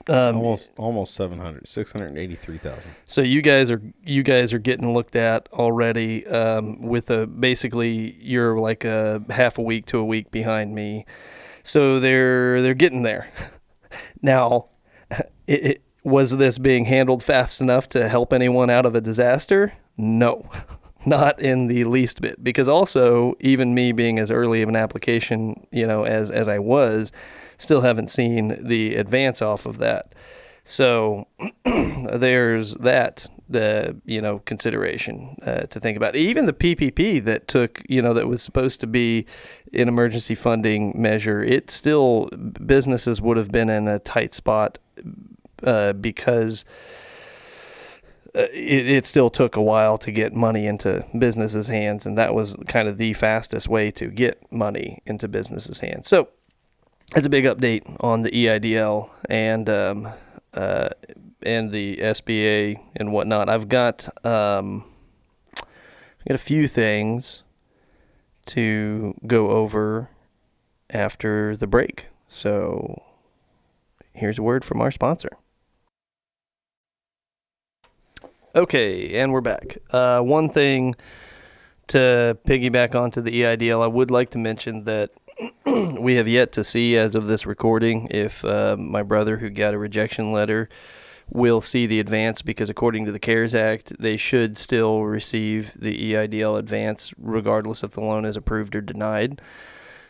[0.08, 5.48] Um, almost almost 700 683,000 so you guys are you guys are getting looked at
[5.54, 10.74] already um, with a basically you're like a half a week to a week behind
[10.74, 11.06] me.
[11.64, 13.30] So they're they're getting there.
[14.22, 14.70] now,
[15.48, 19.74] it, it, was this being handled fast enough to help anyone out of a disaster?
[19.98, 20.50] No.
[21.06, 25.66] Not in the least bit because also even me being as early of an application,
[25.72, 27.12] you know, as as I was,
[27.58, 30.14] still haven't seen the advance off of that.
[30.64, 31.28] So
[31.66, 36.16] there's that, uh, you know, consideration uh, to think about.
[36.16, 39.26] Even the PPP that took, you know, that was supposed to be
[39.74, 42.28] an emergency funding measure, it still
[42.66, 44.80] businesses would have been in a tight spot
[45.64, 46.66] uh, because
[48.36, 52.34] uh, it, it still took a while to get money into businesses' hands, and that
[52.34, 56.08] was kind of the fastest way to get money into businesses' hands.
[56.08, 56.30] So
[57.14, 60.10] that's a big update on the EIDL and um,
[60.54, 60.90] uh,
[61.44, 63.50] and the SBA and whatnot.
[63.50, 64.86] I've got um,
[65.58, 67.44] I've got a few things
[68.48, 70.10] to go over
[70.90, 72.08] after the break.
[72.28, 73.02] So
[74.14, 75.38] here's a word from our sponsor.
[78.54, 79.78] Okay, and we're back.
[79.92, 80.96] Uh, one thing
[81.88, 85.12] to piggyback onto the EIDL, I would like to mention that
[85.66, 89.74] we have yet to see, as of this recording, if uh, my brother, who got
[89.74, 90.68] a rejection letter,
[91.32, 96.14] will see the advance because, according to the CARES Act, they should still receive the
[96.14, 99.42] EIDL advance regardless if the loan is approved or denied.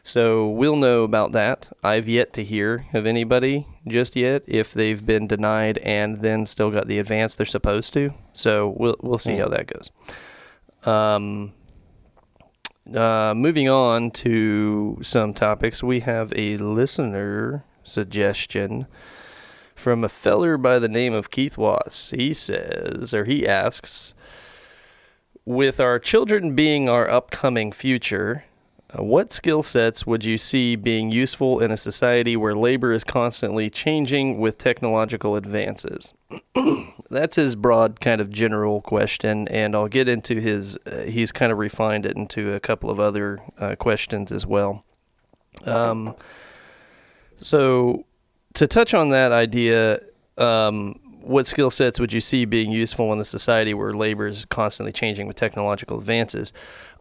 [0.03, 1.67] So we'll know about that.
[1.83, 6.71] I've yet to hear of anybody just yet if they've been denied and then still
[6.71, 8.13] got the advance they're supposed to.
[8.33, 9.91] So we'll we'll see how that goes.
[10.91, 11.53] Um,
[12.91, 18.87] uh, moving on to some topics, we have a listener suggestion
[19.81, 22.11] from a feller by the name of Keith Watts.
[22.11, 24.13] He says, or he asks,
[25.43, 28.45] with our children being our upcoming future,
[28.93, 33.03] uh, what skill sets would you see being useful in a society where labor is
[33.03, 36.13] constantly changing with technological advances?
[37.09, 40.77] That's his broad kind of general question, and I'll get into his.
[40.85, 44.85] Uh, he's kind of refined it into a couple of other uh, questions as well.
[45.65, 46.15] Um,
[47.35, 48.05] so,
[48.53, 49.99] to touch on that idea,
[50.37, 54.45] um, what skill sets would you see being useful in a society where labor is
[54.45, 56.51] constantly changing with technological advances?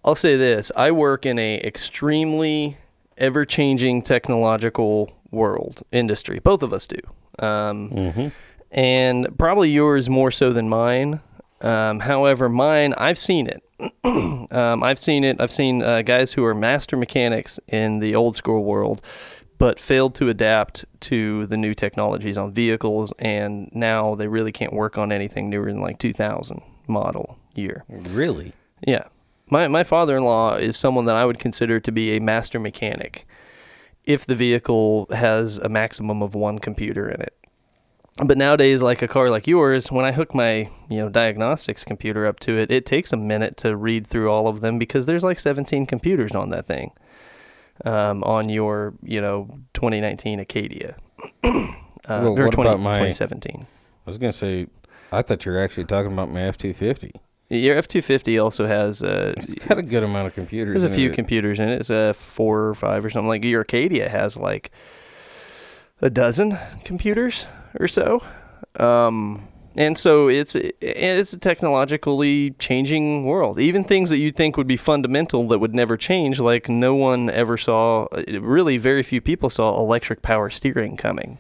[0.04, 2.76] I'll say this: I work in a extremely
[3.18, 6.38] ever-changing technological world industry.
[6.38, 6.98] Both of us do,
[7.38, 8.32] um,
[8.70, 11.20] and probably yours more so than mine.
[11.60, 13.62] Um, however, mine, I've seen it.
[14.50, 15.40] um, I've seen it.
[15.40, 19.02] I've seen uh, guys who are master mechanics in the old school world,
[19.60, 24.72] but failed to adapt to the new technologies on vehicles, and now they really can't
[24.72, 27.84] work on anything newer than like 2000 model year.
[27.88, 28.54] Really?
[28.86, 29.04] Yeah.
[29.50, 33.26] My my father-in-law is someone that I would consider to be a master mechanic
[34.04, 37.36] if the vehicle has a maximum of one computer in it.
[38.24, 42.26] but nowadays, like a car like yours, when I hook my you know diagnostics computer
[42.26, 45.22] up to it, it takes a minute to read through all of them because there's
[45.22, 46.92] like 17 computers on that thing.
[47.84, 50.96] Um, on your you know 2019 Acadia,
[51.44, 51.50] uh,
[52.08, 53.66] Well, or what 20, about my- 2017.
[54.06, 54.66] I was gonna say,
[55.12, 57.12] I thought you were actually talking about my F two fifty.
[57.52, 60.80] Your F250 also has uh, It's got a good amount of computers.
[60.82, 61.14] There's a few it.
[61.16, 61.80] computers in it.
[61.80, 63.26] It's a four or five or something.
[63.26, 64.70] Like your Acadia has like
[66.00, 67.46] a dozen computers
[67.80, 68.22] or so.
[68.78, 73.59] Um, and so it's it's a technologically changing world.
[73.61, 77.30] Even things that you think would be fundamental that would never change, like no one
[77.30, 78.06] ever saw.
[78.28, 81.38] Really, very few people saw electric power steering coming.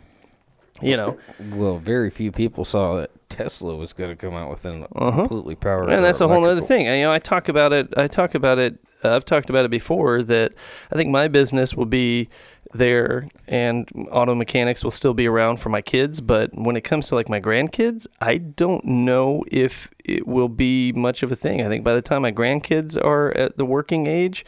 [0.82, 4.64] You know, Well, very few people saw that Tesla was going to come out with
[4.64, 5.10] an Uh-huh.
[5.26, 5.90] completely powered.
[5.90, 6.86] and that's a whole other thing.
[6.86, 7.92] You know, I talk about it.
[7.98, 8.78] I talk about it.
[9.02, 10.22] I've talked about it before.
[10.22, 10.52] That
[10.92, 12.28] I think my business will be
[12.72, 16.20] there, and auto mechanics will still be around for my kids.
[16.20, 20.92] But when it comes to like my grandkids, I don't know if it will be
[20.92, 21.62] much of a thing.
[21.62, 24.44] I think by the time my grandkids are at the working age,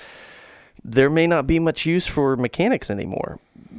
[0.84, 3.38] there may not be much use for mechanics anymore.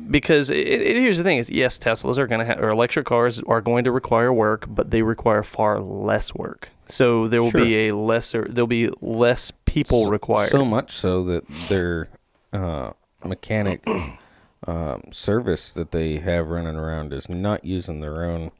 [0.10, 3.06] Because it, it, here's the thing is yes teslas are going to have or electric
[3.06, 6.70] cars are going to require work but they require far less work.
[6.88, 10.50] So there will be a lesser there'll be less people So- required.
[10.50, 12.10] So much so that their
[12.52, 12.92] uh,
[13.24, 13.88] mechanic
[14.68, 18.52] um, service that they have running around is not using their own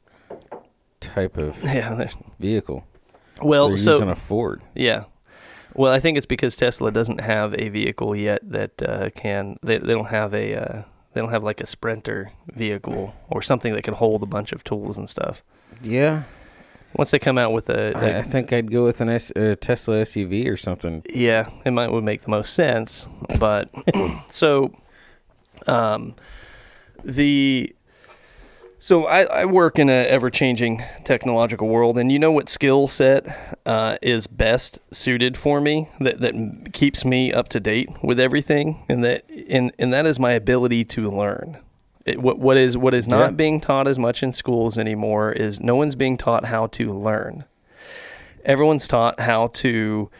[1.00, 2.84] type of yeah vehicle.
[3.42, 4.62] well They're so using a Ford.
[4.74, 5.04] yeah
[5.74, 9.78] well i think it's because tesla doesn't have a vehicle yet that uh, can they,
[9.78, 10.82] they don't have a uh,
[11.12, 14.64] they don't have like a sprinter vehicle or something that can hold a bunch of
[14.64, 15.42] tools and stuff
[15.82, 16.22] Yeah,
[16.96, 19.56] once they come out with a, I, I think I'd go with an S, uh,
[19.60, 21.02] Tesla SUV or something.
[21.12, 23.06] Yeah, it might would make the most sense,
[23.38, 23.68] but
[24.30, 24.74] so
[25.66, 26.14] um
[27.04, 27.73] the
[28.84, 32.86] so I, I work in an ever changing technological world, and you know what skill
[32.86, 38.20] set uh, is best suited for me that that keeps me up to date with
[38.20, 41.56] everything, and that and and that is my ability to learn.
[42.04, 43.30] It, what what is what is not Yeah.
[43.30, 47.44] being taught as much in schools anymore is no one's being taught how to learn.
[48.44, 50.10] Everyone's taught how to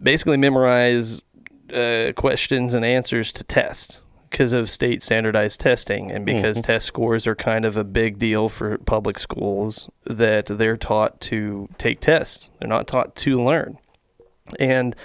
[0.00, 1.22] basically memorize
[1.74, 3.98] uh, questions and answers to test
[4.34, 8.48] because of state standardized testing and because test scores are kind of a big deal
[8.48, 13.78] for public schools that they're taught to take tests they're not taught to learn
[14.58, 14.96] and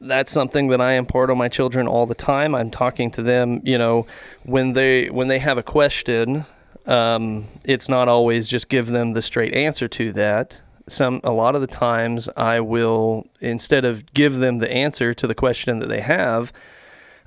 [0.00, 2.54] that's something that I impart on my children all the time.
[2.54, 4.06] I'm talking to them, you know,
[4.44, 6.44] when they when they have a question,
[6.86, 10.58] um, it's not always just give them the straight answer to that.
[10.86, 15.26] Some a lot of the times I will instead of give them the answer to
[15.26, 16.52] the question that they have,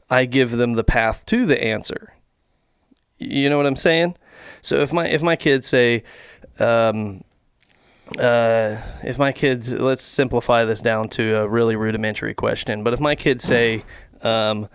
[0.09, 2.13] I give them the path to the answer.
[3.17, 4.15] You know what I'm saying?
[4.61, 6.03] So if my if my kids say,
[6.59, 7.23] um,
[8.17, 12.83] uh, if my kids, let's simplify this down to a really rudimentary question.
[12.83, 13.83] But if my kids say,
[14.21, 14.69] um,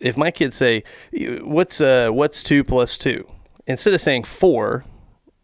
[0.00, 3.28] if my kids say, what's uh, what's two plus two?
[3.66, 4.84] Instead of saying four,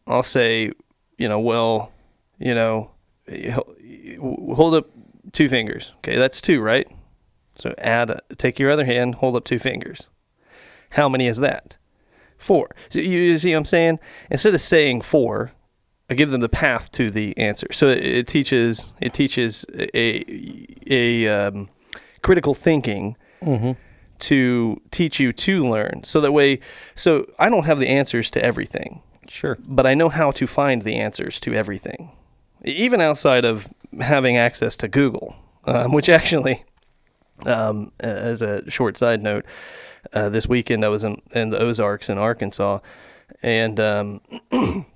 [0.07, 0.72] I'll say,
[1.16, 1.92] you know, well,
[2.38, 2.90] you know,
[4.20, 4.90] hold up
[5.33, 5.92] two fingers.
[5.98, 6.88] Okay, that's two, right?
[7.61, 10.03] So add, take your other hand, hold up two fingers.
[10.90, 11.77] How many is that?
[12.38, 12.75] Four.
[12.88, 13.99] So you, see what I'm saying?
[14.31, 15.53] Instead of saying four,
[16.09, 17.68] I give them the path to the answer.
[17.73, 21.68] So it, it teaches it teaches a a um,
[22.23, 23.16] critical thinking
[24.20, 26.03] to teach you to learn.
[26.05, 26.61] So that way,
[26.94, 29.57] so I don't have the answers to everything, Sure.
[29.66, 32.11] but I know how to find the answers to everything,
[32.64, 33.68] even outside of
[34.01, 36.64] having access to Google, um, which actually,
[37.46, 39.44] um, as a short side note,
[40.12, 42.81] uh, this weekend I was in, in the Ozarks in Arkansas,
[43.42, 44.20] and um,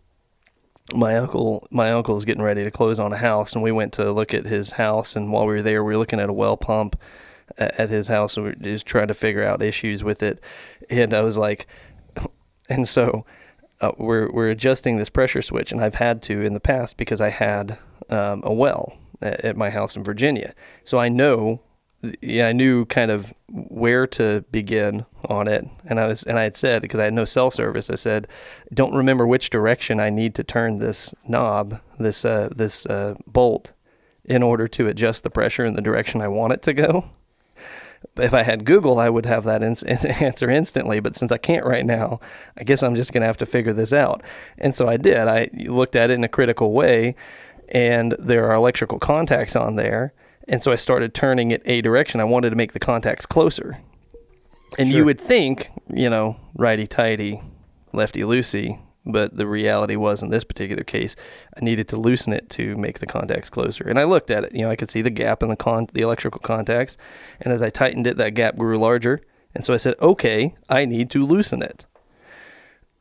[0.95, 3.93] my uncle my uncle is getting ready to close on a house, and we went
[3.95, 6.33] to look at his house, and while we were there, we were looking at a
[6.33, 6.97] well pump
[7.59, 10.41] at his house, and we were just trying to figure out issues with it,
[10.91, 11.67] and I was like,
[12.69, 13.25] and so
[13.81, 17.21] uh, we're we're adjusting this pressure switch, and I've had to in the past because
[17.21, 17.79] I had
[18.11, 21.61] um, a well at, at my house in Virginia, so I know,
[22.21, 26.45] yeah, I knew kind of where to begin on it, and I was and I
[26.45, 28.29] had said because I had no cell service, I said,
[28.73, 33.73] don't remember which direction I need to turn this knob, this uh, this uh, bolt,
[34.25, 37.11] in order to adjust the pressure in the direction I want it to go
[38.17, 41.01] if I had Google, I would have that ins- answer instantly.
[41.01, 42.21] But since I can't right now,
[42.57, 44.23] I guess I'm just going to have to figure this out.
[44.59, 45.19] And so I did.
[45.19, 47.15] I looked at it in a critical way,
[47.69, 50.13] and there are electrical contacts on there.
[50.49, 52.21] And so I started turning it a direction.
[52.21, 53.79] I wanted to make the contacts closer.
[54.79, 57.41] And you would think, you know, righty tighty,
[57.93, 61.15] lefty loosey, But the reality was, in this particular case,
[61.57, 63.85] I needed to loosen it to make the contacts closer.
[63.85, 64.55] And I looked at it.
[64.55, 66.97] You know, I could see the gap in the con- the electrical contacts,
[67.41, 69.21] and as I tightened it, that gap grew larger.
[69.55, 71.85] And so I said, okay, I need to loosen it.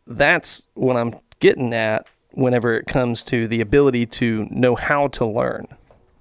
[0.06, 5.26] That's what I'm getting at whenever it comes to the ability to know how to
[5.26, 5.68] learn.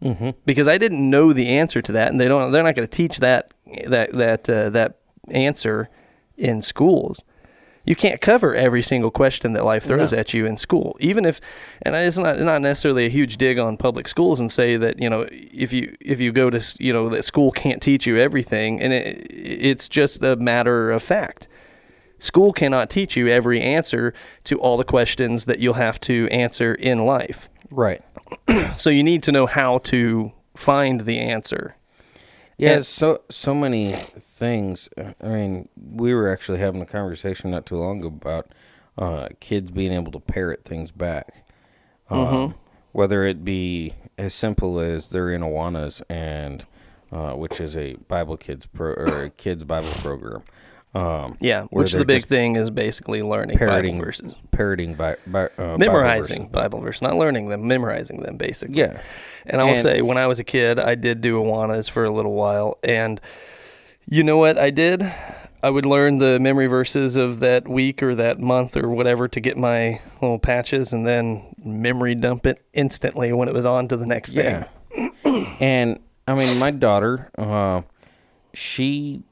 [0.02, 0.30] Mm-hmm.
[0.44, 2.50] Because I didn't know the answer to that, and they don't.
[2.52, 3.52] They're not going to teach that
[3.86, 4.98] that that uh, that
[5.30, 5.88] answer
[6.36, 7.22] in schools.
[7.84, 10.18] You can't cover every single question that life throws No.
[10.18, 11.40] at you in school, even if,
[11.82, 15.10] and it's not not necessarily a huge dig on public schools and say that you
[15.10, 18.80] know if you if you go to you know that school can't teach you everything,
[18.80, 21.48] and it, it's just a matter of fact.
[22.18, 26.74] School cannot teach you every answer to all the questions that you'll have to answer
[26.74, 27.48] in life.
[27.68, 28.00] Right.
[28.78, 31.76] So you need to know how to find the answer.
[32.58, 34.88] Yeah, And- so so many things.
[35.20, 38.48] I mean, we were actually having a conversation not too long ago about
[38.98, 41.44] uh, kids being able to parrot things back,
[42.10, 42.54] um,
[42.92, 46.66] whether it be as simple as they're in Awanas and
[47.10, 50.42] uh, which is a Bible kids pro or a kids Bible program.
[50.94, 54.34] Um, Yeah, which the big thing is basically learning parroting Bible verses.
[54.50, 58.78] parroting by, by uh, memorizing Bible Bible verses, not learning them, memorizing them basically.
[58.80, 59.00] Yeah,
[59.46, 62.10] And I will say, when I was a kid, I did do Awanas for a
[62.10, 63.20] little while, and
[64.06, 65.02] you know what I did?
[65.64, 69.40] I would learn the memory verses of that week or that month or whatever to
[69.40, 73.96] get my little patches, and then memory dump it instantly when it was on to
[73.96, 74.64] the next Yeah.
[74.92, 75.12] thing.
[75.60, 77.82] and I mean, my daughter, uh,
[78.52, 79.22] she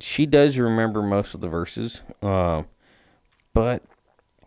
[0.00, 2.62] she does remember most of the verses, uh,
[3.54, 3.82] but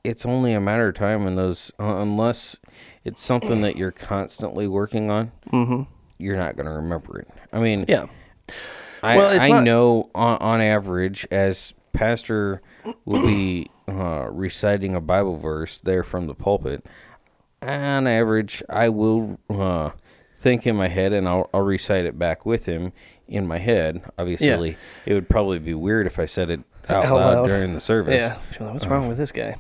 [0.04, 2.58] it's only a matter of time, and those uh, unless
[3.04, 5.84] it's something that you're constantly working on, Mm-hmm.
[6.18, 7.28] you're not going to remember it.
[7.52, 8.06] I mean, Yeah.
[9.02, 12.62] I, Well, I not- know on, on average, as pastor
[13.06, 16.86] will be uh, reciting a Bible verse there from the pulpit,
[17.62, 19.92] on average, I will uh,
[20.40, 22.94] think in my head and I'll, I'll recite it back with him
[23.28, 24.02] in my head.
[24.18, 27.48] Obviously, it would probably be weird if I said it out, Out loud, loud.
[27.50, 28.38] during the service Yeah.
[28.72, 29.58] What's wrong with this guy?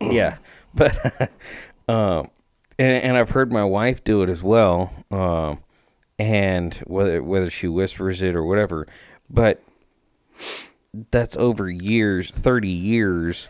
[0.00, 0.36] yeah,
[0.74, 0.96] but
[1.88, 2.28] um,
[2.78, 4.92] and, and I've heard my wife do it as well.
[5.10, 5.58] Um,
[6.18, 8.86] and whether whether she whispers it or whatever,
[9.28, 9.62] but
[11.10, 13.48] that's over years, thirty years,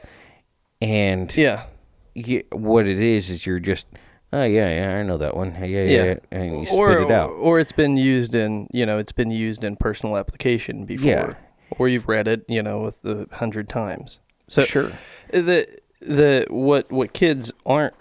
[0.81, 1.65] and Yeah.
[2.15, 3.87] y- what it is is you're just.
[4.33, 5.55] Oh yeah, yeah, I know that one.
[5.55, 6.05] Yeah, yeah, Yeah.
[6.05, 6.15] yeah.
[6.31, 7.31] and you spit or, it out.
[7.31, 11.11] Or it's been used in, you know, it's been used in personal application before.
[11.11, 11.35] Yeah.
[11.79, 14.19] Or you've read it, you know, with the hundred times.
[14.47, 14.93] So sure.
[15.31, 15.67] the
[16.01, 17.95] the what what kids aren't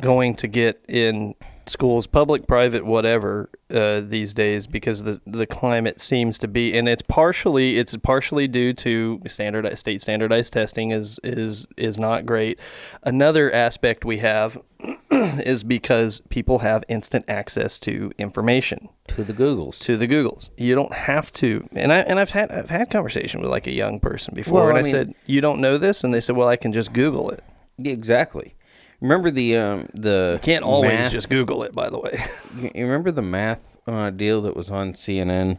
[0.00, 1.34] going to get in
[1.70, 6.88] schools, public, private, whatever, uh, these days because the the climate seems to be, and
[6.88, 12.58] it's partially it's partially due to standard state standardized testing is is is not great.
[13.02, 14.58] Another aspect we have
[15.10, 19.78] is because people have instant access to information To the Googles.
[19.80, 20.50] to the Googles.
[20.56, 21.68] You don't have to.
[21.72, 24.68] And I and I've had I've had conversation with like a young person before, Well,
[24.68, 26.72] and I I, mean- said, "You don't know this," and they said, "Well, I can
[26.72, 27.42] just Google it."
[27.84, 28.54] Exactly.
[29.00, 32.24] Remember the um the Can't always math- just Google it, by the way.
[32.58, 35.58] You you remember the math uh, deal that was on CNN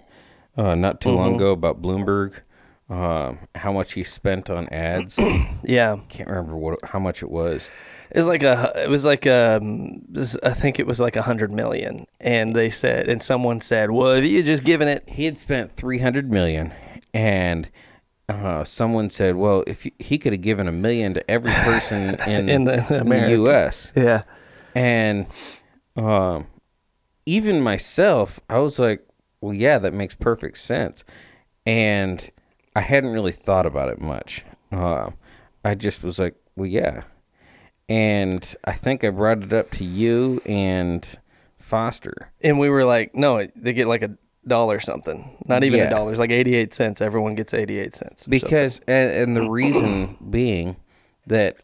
[0.57, 2.33] uh, not too long ago about Bloomberg?
[2.89, 5.17] Uh, how much he spent on ads?
[5.63, 7.69] yeah, Can't remember what how much it was.
[8.09, 11.21] it was like a it was like um this- I think it was like a
[11.21, 15.23] hundred million, and they said, and someone said, "Well, if you just given it." He
[15.25, 16.73] had spent three hundred million,
[17.13, 17.69] and
[18.29, 22.15] uh, someone said, "Well, if he, he could have given a million to every person
[22.27, 23.31] in, In the- in America.
[23.31, 24.23] U.S." Yeah,
[24.75, 25.25] and
[25.97, 26.47] um,
[27.25, 29.05] even myself, I was like,
[29.41, 31.03] "Well, yeah, that makes perfect sense,"
[31.65, 32.29] and
[32.75, 34.43] I hadn't really thought about it much.
[34.71, 35.09] Uh,
[35.65, 37.03] I just was like, "Well, yeah,"
[37.87, 41.07] and I think I brought it up to you and
[41.57, 42.31] Foster.
[42.41, 44.11] and we were like, "No, they get like a
[44.47, 45.87] dollar something, not even Yeah.
[45.87, 47.01] a dollar, it's like eighty-eight cents.
[47.01, 50.77] Everyone gets eighty-eight cents." or because and, and the reason being
[51.27, 51.57] that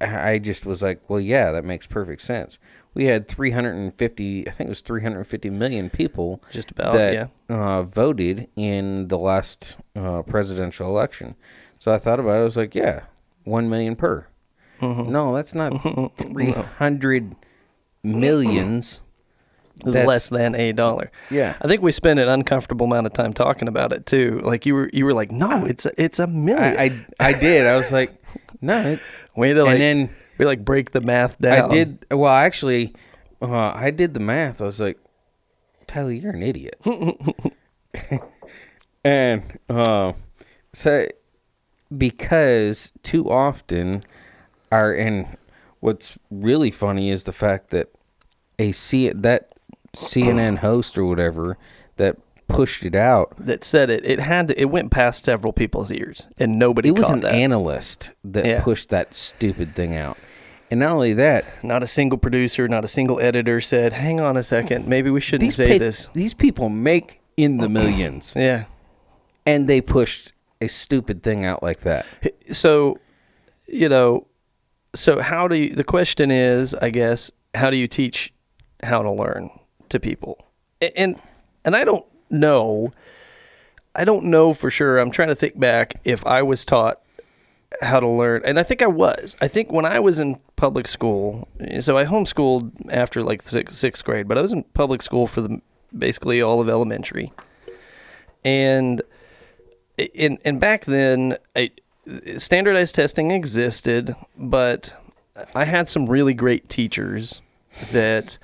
[0.00, 2.58] I I just was like, well, yeah, that makes perfect sense.
[2.94, 7.26] We had 350, I think it was 350 million people Just about, that yeah.
[7.48, 11.36] uh, voted in the last uh, presidential election.
[11.76, 12.40] So I thought about it.
[12.40, 13.02] I was like, yeah,
[13.44, 14.26] one million per.
[14.80, 15.12] Mm-hmm.
[15.12, 15.70] No, that's not
[16.18, 17.36] 300
[18.02, 19.00] millions.
[19.84, 21.10] Was That's- less than a dollar.
[21.30, 21.56] Yeah.
[21.62, 24.40] I think we spent an uncomfortable amount of time talking about it too.
[24.42, 26.76] Like you were, you were like, "No, it's a, it's a million.
[26.76, 26.84] I,
[27.20, 27.64] I, I did.
[27.66, 28.20] I was like,
[28.60, 28.80] no.
[28.92, 29.00] It,
[29.36, 31.70] we to like, and then we like break the math down.
[31.70, 32.06] I did.
[32.10, 32.94] Well, actually,
[33.40, 34.60] uh, I did the math.
[34.60, 34.98] I was like,
[35.86, 36.80] Tyler, you're an idiot.
[39.04, 40.12] and uh,
[40.72, 41.06] so,
[41.96, 44.02] because too often
[44.70, 45.36] Our and
[45.80, 47.88] what's really funny is the fact that
[48.58, 49.47] a C that
[49.98, 51.56] CNN host or whatever
[51.96, 53.34] that pushed it out.
[53.38, 54.04] that said it.
[54.06, 57.34] It had to, it went past several people's ears, and nobody It was an that.
[57.34, 58.62] analyst that Yeah.
[58.62, 60.16] pushed that stupid thing out.
[60.70, 64.36] And not only that, not a single producer, not a single editor said, "Hang on
[64.36, 68.64] a second, maybe we shouldn't say this." these people make in the millions, Yeah.
[69.46, 72.04] and they pushed a stupid thing out like that.
[72.52, 72.98] So,
[73.66, 74.26] you know,
[74.94, 75.74] so how do you?
[75.74, 78.32] The question is, I guess, how do you teach
[78.82, 79.50] how to learn
[79.90, 80.44] to people?
[80.80, 81.20] And
[81.64, 82.92] and I don't know.
[83.94, 84.98] I don't know for sure.
[84.98, 87.00] I'm trying to think back if I was taught
[87.82, 89.36] how to learn, and I think I was.
[89.40, 91.48] I think when I was in public school,
[91.80, 95.40] so I homeschooled after like sixth, sixth grade, but I was in public school for
[95.40, 95.60] the
[95.96, 97.32] basically all of elementary,
[98.44, 99.02] and
[100.14, 101.70] and and back then, I,
[102.38, 104.94] standardized testing existed, but
[105.54, 107.40] I had some really great teachers
[107.92, 108.38] that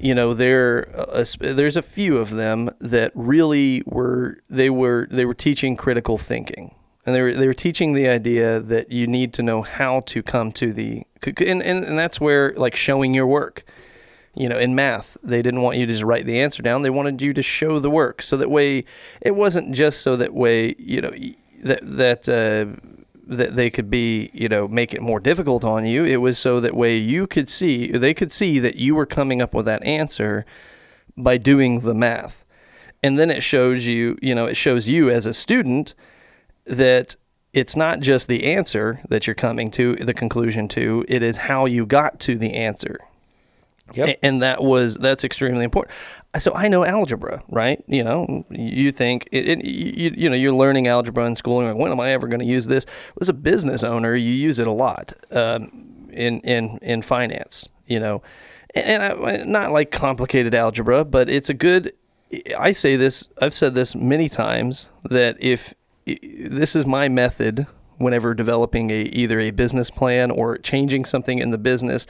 [0.00, 5.24] you know there uh, there's a few of them that really were they were they
[5.24, 6.74] were teaching critical thinking.
[7.06, 10.22] And they were they were teaching the idea that you need to know how to
[10.22, 13.64] come to the and, and, and that's where like showing your work.
[14.36, 16.82] You know in math they didn't want you to just write the answer down.
[16.82, 18.84] They wanted you to show the work so that way
[19.20, 21.12] it wasn't just so that way you know
[21.62, 22.80] that that uh,
[23.26, 26.60] that they could be you know make it more difficult on you it was so
[26.60, 29.82] that way you could see they could see that you were coming up with that
[29.84, 30.44] answer
[31.16, 32.44] by doing the math.
[33.02, 35.94] And then it shows you you know it shows you as a student
[36.64, 37.16] that
[37.52, 41.66] it's not just the answer that you're coming to the conclusion to it is how
[41.66, 42.98] you got to the answer.
[43.92, 44.18] Yep.
[44.22, 45.94] and that was that's extremely important
[46.38, 47.82] so i know algebra right?
[47.86, 51.68] You know you think it, it, you, you know you're learning algebra in school and
[51.68, 52.86] like, when am i ever going to use this?
[53.20, 58.00] As a business owner you use it a lot um, in in in finance you
[58.00, 58.22] know?
[58.74, 61.92] And, and I, not like complicated algebra but it's a good
[62.58, 65.74] i say this i've said this many times that if
[66.06, 67.66] this is my method
[67.98, 72.06] whenever developing a either a business plan or changing something in the business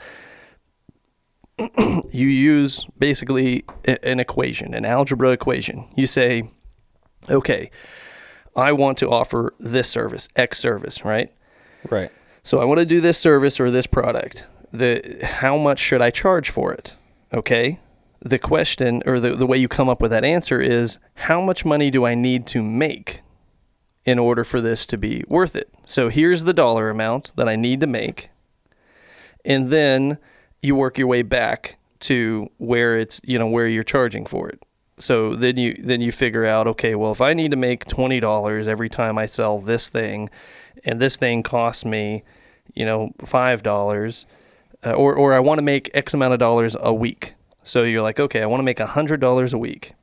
[1.77, 5.87] you use basically an equation, an algebra equation.
[5.95, 6.49] You say,
[7.29, 7.71] okay,
[8.55, 11.33] I want to offer this service, X service, right?
[11.89, 12.11] Right.
[12.43, 14.45] So I want to do this service or this product.
[14.71, 16.95] The how much should I charge for it?
[17.33, 17.79] Okay?
[18.21, 21.65] The question or the, the way you come up with that answer is how much
[21.65, 23.21] money do I need to make
[24.05, 25.73] in order for this to be worth it?
[25.85, 28.29] So here's the dollar amount that I need to make.
[29.43, 30.17] And then
[30.61, 34.61] you work your way back to where it's, you know, where you're charging for it.
[34.97, 38.19] So then you then you figure out, okay, well if I need to make twenty
[38.19, 40.29] dollars every time I sell this thing,
[40.85, 42.23] and this thing costs me,
[42.73, 44.25] you know, five dollars,
[44.85, 47.33] uh, or or I want to make X amount of dollars a week.
[47.63, 49.93] So you're like, okay, I want to make a hundred dollars a week.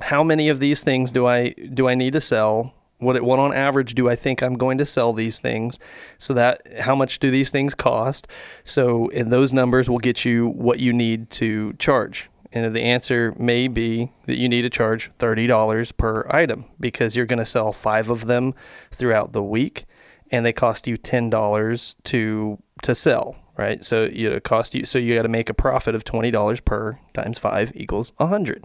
[0.00, 2.72] How many of these things do I do I need to sell?
[3.04, 5.78] What what on average do I think I'm going to sell these things?
[6.18, 8.26] So that how much do these things cost?
[8.64, 12.28] So and those numbers will get you what you need to charge.
[12.52, 17.26] And the answer may be that you need to charge $30 per item because you're
[17.26, 18.54] going to sell five of them
[18.92, 19.86] throughout the week
[20.30, 23.84] and they cost you $10 to to sell, right?
[23.84, 26.98] So you know, cost you so you got to make a profit of $20 per
[27.12, 28.64] times 5 equals 100.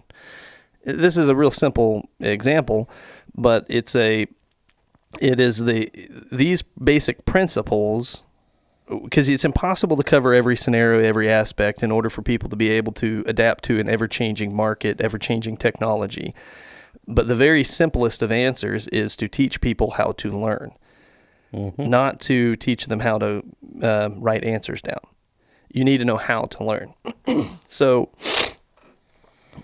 [0.84, 2.88] This is a real simple example,
[3.34, 4.26] but it's a
[5.20, 5.90] it is the
[6.30, 8.22] these basic principles
[9.04, 12.70] because it's impossible to cover every scenario, every aspect in order for people to be
[12.70, 16.34] able to adapt to an ever changing market, ever changing technology.
[17.06, 20.72] But the very simplest of answers is to teach people how to learn,
[21.78, 23.42] not to teach them how to
[23.80, 25.00] uh, write answers down.
[25.72, 26.94] You need to know how to learn.
[27.68, 28.08] so,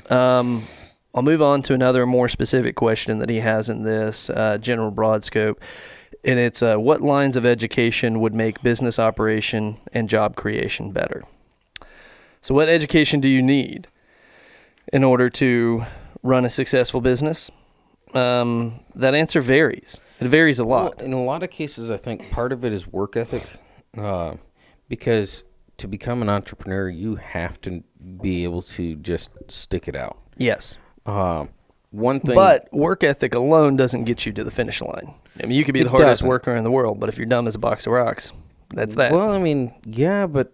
[0.09, 0.64] um,
[1.17, 4.93] I'll move on to another more specific question that he has in this uh, general
[4.93, 5.61] broad scope
[6.27, 11.25] and it's uh, what lines of education would make business operation and job creation better.
[12.41, 13.89] So, what education do you need
[14.93, 15.85] in order to
[16.23, 17.51] run a successful business?
[18.12, 19.97] Um, that answer varies.
[20.21, 20.97] It varies a lot.
[20.97, 23.43] Well, in a lot of cases, I think part of it is work ethic,
[23.97, 24.35] uh,
[24.89, 25.45] because
[25.79, 27.83] to become an entrepreneur, you have to
[28.21, 30.19] be able to just stick it out.
[30.37, 30.77] yes,
[31.07, 31.49] Um,
[31.91, 35.15] one thing, but work ethic alone doesn't get you to the finish line.
[35.43, 36.29] I mean, you could be It the hardest doesn't.
[36.29, 38.33] worker in the world, but if you're dumb as a box of rocks,
[38.75, 39.13] that's that.
[39.13, 40.53] well, I mean, yeah, but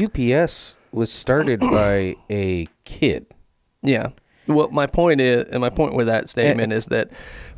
[0.00, 3.26] UPS was started by a kid.
[3.82, 4.08] Yeah.
[4.46, 7.10] Well, my point is, and my point with that statement is that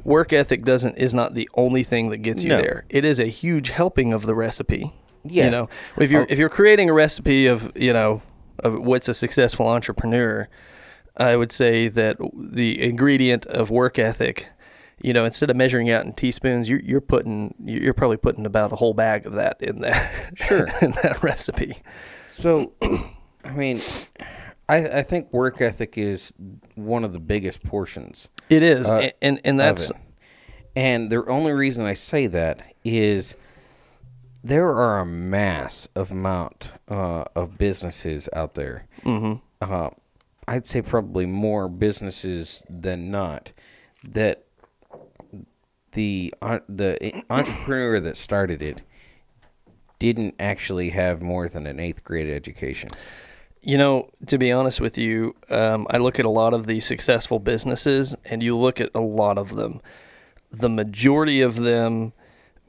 [0.05, 2.59] work ethic doesn't is not the only thing that gets you No.
[2.59, 2.85] there.
[2.89, 4.93] It is a huge helping of the recipe,
[5.24, 5.47] Yeah.
[5.47, 5.68] You know,
[5.99, 6.27] if you're Oh.
[6.29, 8.22] if you're creating a recipe of you know
[8.61, 10.49] of what's a successful entrepreneur,
[11.16, 14.46] I would say that the ingredient of work ethic,
[15.00, 18.72] you know, instead of measuring out in teaspoons, you're you're putting you're probably putting about
[18.72, 20.66] a whole bag of that in that Sure.
[20.80, 21.78] in that recipe.
[22.30, 22.72] So,
[23.44, 23.80] I mean,
[24.68, 26.32] I I think work ethic is
[26.74, 28.28] one of the biggest portions.
[28.50, 29.90] It is, Uh, and and, that's.
[30.74, 33.34] And the only reason I say that is
[34.44, 38.86] there are a mass of amount uh, of businesses out there.
[39.02, 39.34] Mm-hmm.
[39.62, 39.90] Uh,
[40.49, 43.53] I'd say probably more businesses than not
[44.05, 44.44] that
[45.92, 48.82] the uh, the entrepreneur that started it
[49.99, 52.90] didn't actually have more than an eighth grade education.
[53.62, 56.78] You know, to be honest with you, um, I look at a lot of the
[56.80, 59.80] successful businesses, and you look at a lot of them.
[60.53, 62.12] The majority of them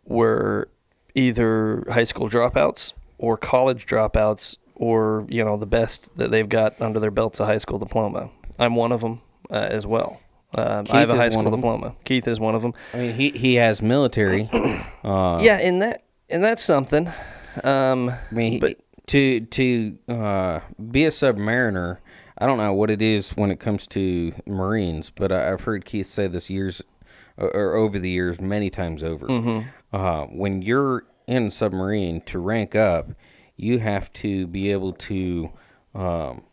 [0.05, 0.69] were
[1.13, 6.79] either high school dropouts or college dropouts, or you know, the best that they've got
[6.81, 8.29] under their belt's a high school diploma.
[8.57, 9.21] I'm one of them
[9.51, 10.19] uh, as well.
[10.55, 11.59] Um, I have a high school one of 'em.
[11.59, 11.95] diploma.
[12.05, 12.73] Keith is one of them.
[12.93, 14.49] I mean, he he has military.
[15.03, 17.09] Uh, yeah, and that and that's something.
[17.63, 20.59] Um, I mean, but to to uh,
[20.91, 21.99] be a submariner,
[22.37, 25.85] I don't know what it is when it comes to Marines, but I, I've heard
[25.85, 26.81] Keith say this years
[27.37, 29.27] or, or over the years many times over.
[29.27, 29.69] Mm-hmm.
[29.95, 33.11] Uh, when you're in submarine to rank up,
[33.57, 35.49] you have to be able to
[35.93, 36.43] um,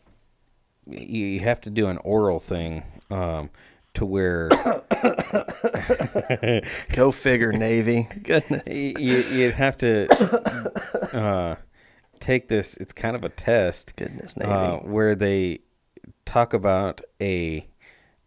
[0.87, 3.49] you, you have to do an oral thing um,
[3.93, 4.49] to where
[6.91, 8.09] go figure, Navy.
[8.23, 8.63] Goodness.
[8.67, 10.07] you, you'd have to
[11.17, 11.55] uh,
[12.19, 12.75] take this.
[12.75, 13.93] It's kind of a test.
[13.95, 14.51] Goodness, Navy.
[14.51, 15.59] uh, where they
[16.25, 17.67] talk about a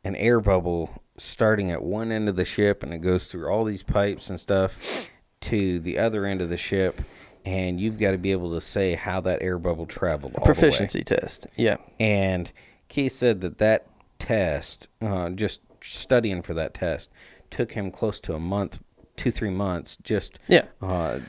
[0.04, 3.64] an air bubble starting at one end of the ship and it goes through all
[3.64, 5.10] these pipes and stuff
[5.40, 7.00] to the other end of the ship
[7.44, 10.44] and you've got to be able to say how that air bubble traveled way.
[10.44, 11.46] Proficiency test.
[11.56, 11.76] Yeah.
[11.98, 12.50] And
[12.88, 13.86] Keith said that that
[14.18, 17.10] test, uh, just studying for that test,
[17.50, 18.80] took him close to a month,
[19.16, 19.96] two three months.
[20.02, 20.64] Just Yeah.
[20.82, 21.20] uh,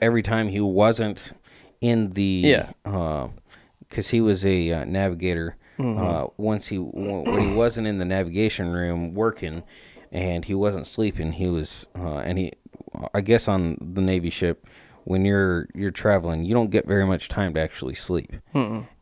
[0.00, 1.32] every time he wasn't
[1.80, 3.28] in the Yeah.
[3.80, 5.56] because he was a uh, navigator.
[5.78, 5.98] Mm-hmm.
[6.04, 9.62] Uh, once he when he wasn't in the navigation room working,
[10.10, 12.52] and he wasn't sleeping, he was uh, and he,
[13.14, 14.66] I guess on the Navy ship,
[15.08, 18.30] when you're you're traveling, you don't get very much time to actually sleep,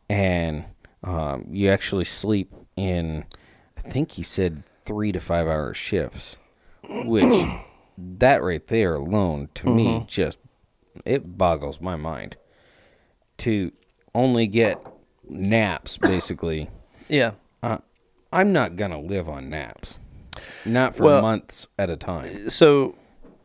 [0.09, 0.63] and
[1.03, 3.25] um, you actually sleep in,
[3.77, 6.37] I think he said three to five hour shifts,
[6.89, 7.45] which
[7.97, 10.37] that right there alone to me just
[11.05, 12.37] it boggles my mind
[13.39, 13.71] to
[14.15, 14.79] only get
[15.29, 16.69] naps basically.
[17.09, 17.31] Yeah.
[17.63, 17.77] uh,
[18.31, 19.99] i'm not gonna live on naps.
[20.65, 22.49] Not for Well- months at a time.
[22.49, 22.95] So,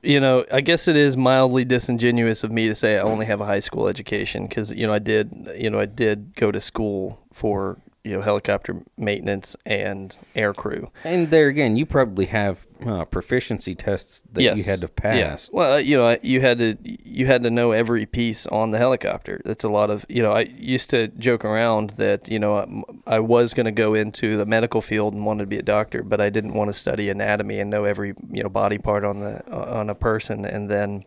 [0.02, 3.40] you know, I guess it is mildly disingenuous of me to say I only have
[3.40, 6.60] a high school education because you know I did, you know, I did go to
[6.60, 10.90] school for you know helicopter maintenance and air crew.
[11.04, 15.28] and there again you probably have uh, proficiency tests that you had to Yeah.
[15.28, 18.72] pass Well, uh, you know, you had to you had to know every piece on
[18.72, 19.40] the helicopter.
[19.44, 20.32] That's a lot of you know.
[20.32, 24.36] I used to joke around that you know I'm- I was going to go into
[24.36, 27.08] the medical field and wanted to be a doctor, but I didn't want to study
[27.08, 30.68] anatomy and know every you know body part on the uh, on a person, and
[30.68, 31.04] then.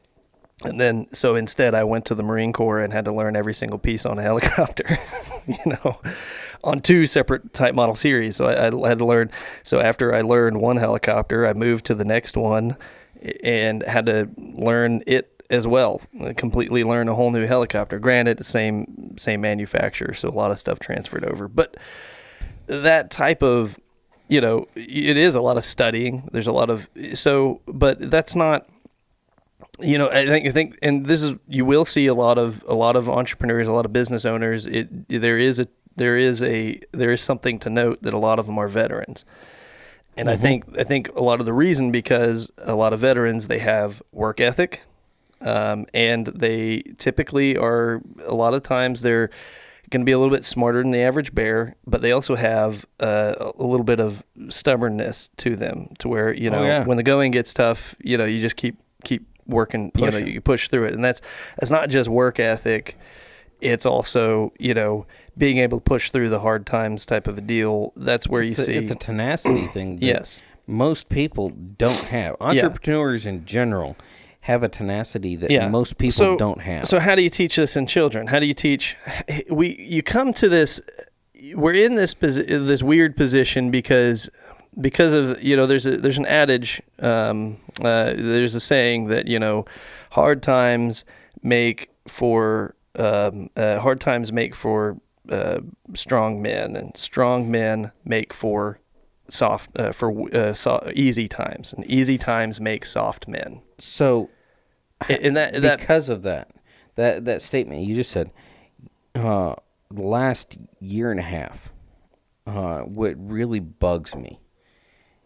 [0.64, 3.54] And then, so instead, I went to the Marine Corps and had to learn every
[3.54, 4.98] single piece on a helicopter,
[5.66, 6.00] you know,
[6.64, 8.36] on two separate type model series.
[8.36, 9.32] So I, I had to learn.
[9.64, 12.78] So after I learned one helicopter, I moved to the next one
[13.44, 16.02] and had to learn it as well.
[16.20, 18.00] Uh, completely learn a whole new helicopter.
[18.00, 21.48] Granted, same same manufacturer, so a lot of stuff transferred over.
[21.48, 21.78] But
[22.68, 23.80] that type of,
[24.28, 26.28] you know, it is a lot of studying.
[26.32, 28.68] There's a lot of so, but that's not
[29.80, 32.64] you know, I think I think, and this is you will see a lot of
[32.68, 34.68] a lot of entrepreneurs, a lot of business owners.
[34.68, 38.40] It there is a there is a there is something to note that a lot
[38.40, 39.26] of them are veterans,
[40.18, 43.48] and I think I think a lot of the reason because a lot of veterans
[43.48, 44.84] they have work ethic,
[45.42, 49.30] um, and they typically are a lot of times they're
[49.90, 52.86] going to be a little bit smarter than the average bear, but they also have
[53.00, 56.84] uh, a little bit of stubbornness to them, to where you know yeah.
[56.86, 58.78] when the going gets tough, you know you just keep
[59.48, 59.92] working.
[59.96, 61.22] You know you push through it, and that's
[61.60, 62.98] that's not just work ethic.
[63.62, 65.06] It's also you know
[65.38, 67.94] being able to push through the hard times type of a deal.
[67.96, 70.42] That's where it's you a, see it's a tenacity thing Yes.
[70.68, 73.96] most people don't have entrepreneurs in general
[74.42, 75.68] have a tenacity that yeah.
[75.68, 78.28] most people So- don't have So how do you teach this in children?
[78.28, 78.96] How do you teach?
[79.50, 80.80] We you come to this.
[81.54, 84.30] We're in this posi- this weird position because
[84.80, 89.28] because of you know there's a there's an adage um, uh, there's a saying that
[89.28, 89.66] you know
[90.12, 91.06] hard times
[91.44, 94.98] make for um, uh, hard times make for
[95.30, 95.60] uh,
[95.94, 98.80] strong men, and strong men make for
[99.30, 103.62] soft uh, for uh, so, easy times, and easy times make soft men.
[103.80, 104.30] So,
[105.10, 106.52] And that that because of that,
[106.96, 108.32] that that statement you just said,
[109.16, 109.56] uh,
[109.90, 111.72] the last year and a half,
[112.46, 114.40] uh, what really bugs me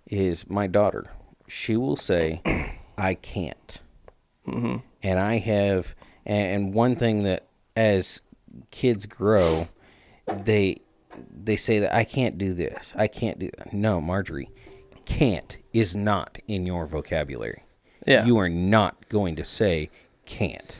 [0.10, 1.12] is my daughter.
[1.48, 2.42] She will say,
[2.98, 3.80] "I can't,"
[4.48, 4.78] mm-hmm.
[5.04, 5.96] and I have.
[6.26, 8.22] And one thing that, as
[8.70, 9.68] kids grow,
[10.28, 10.82] they
[11.32, 12.94] they say that I can't do this.
[12.96, 13.74] I can't do that.
[13.74, 14.52] No, Marjorie,
[15.06, 17.64] can't is not in your vocabulary.
[18.06, 18.26] Yeah.
[18.26, 19.90] You are not going to say
[20.26, 20.78] can't.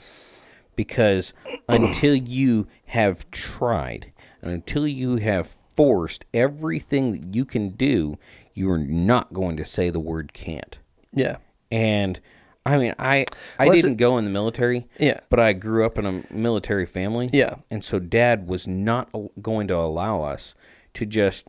[0.76, 1.34] Because
[1.70, 4.12] until you have tried
[4.42, 8.18] and until you have forced everything that you can do,
[8.60, 10.78] you are not going to say the word can't.
[11.14, 11.38] yeah
[11.72, 12.20] And
[12.66, 13.26] I mean, I
[13.58, 14.88] I it's didn't go in the military.
[15.00, 15.22] Yeah.
[15.30, 17.30] But I grew up in a military family.
[17.34, 17.56] Yeah.
[17.72, 20.54] And so dad was not al- going to allow us
[20.96, 21.48] to just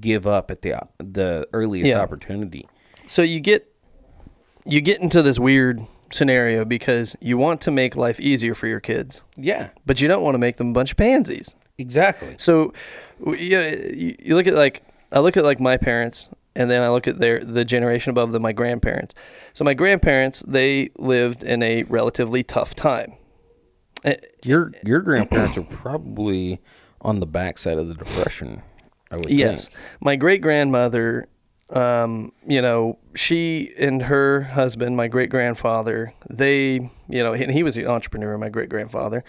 [0.00, 2.00] give up at the the earliest Yeah.
[2.00, 2.66] opportunity.
[3.06, 3.62] so you get
[4.64, 8.80] you get into this weird scenario because you want to make life easier for your
[8.80, 9.68] kids, Yeah.
[9.86, 11.54] but you don't want to make them a bunch of pansies.
[11.78, 12.34] Exactly.
[12.38, 12.72] So,
[13.22, 13.58] w- you,
[13.94, 14.82] you you look at like
[15.12, 18.32] I look at like my parents, and then I look at their the generation above
[18.32, 19.14] them, my grandparents.
[19.52, 23.14] So my grandparents they lived in a relatively tough time.
[24.04, 26.60] Eh, Your your grandparents are probably
[27.00, 28.62] on the backside of the depression.
[29.10, 29.76] I would Yes, think.
[30.00, 31.28] my great grandmother.
[31.70, 37.62] Um, you know, she and her husband, my great grandfather, they, you know, and he
[37.62, 38.38] was an entrepreneur.
[38.38, 39.22] My great grandfather,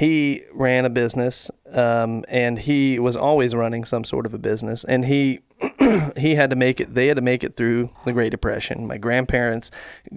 [0.00, 4.82] he ran a business, um, and he was always running some sort of a business,
[4.84, 5.40] and he
[6.16, 6.94] he had to make it.
[6.94, 8.86] They had to make it through the Great Depression.
[8.86, 9.70] My grandparents,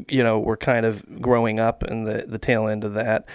[0.08, 3.26] you know, were kind of growing up in the the tail end of that,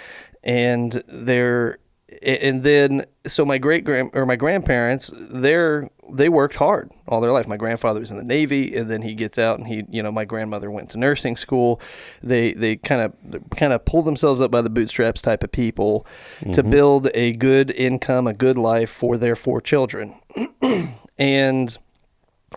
[0.43, 1.77] and they're
[2.23, 7.31] and then so my great grand or my grandparents they're they worked hard all their
[7.31, 7.47] life.
[7.47, 10.11] My grandfather was in the navy and then he gets out and he you know
[10.11, 11.81] my grandmother went to nursing school.
[12.21, 16.05] They they kind of kind of pulled themselves up by the bootstraps type of people
[16.39, 16.69] to mm-hmm.
[16.69, 20.15] build a good income a good life for their four children.
[21.17, 21.77] And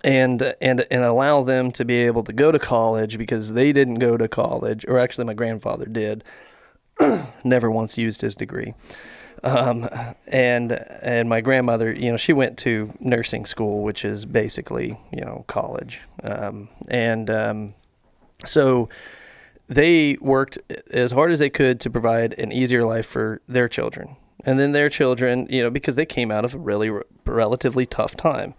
[0.04, 3.96] and and and allow them to be able to go to college because they didn't
[3.96, 6.22] go to college or actually my grandfather did.
[7.44, 8.74] Never once used his degree
[9.42, 9.88] um,
[10.26, 10.72] and
[11.02, 15.44] and my grandmother you know she went to nursing school which is basically you know
[15.48, 16.00] college.
[16.22, 17.74] Um, and um,
[18.46, 18.88] so
[19.68, 20.58] they worked
[20.90, 24.16] as hard as they could to provide an easier life for their children.
[24.44, 27.86] And then their children you know because they came out of a really re- relatively
[27.86, 28.54] tough time.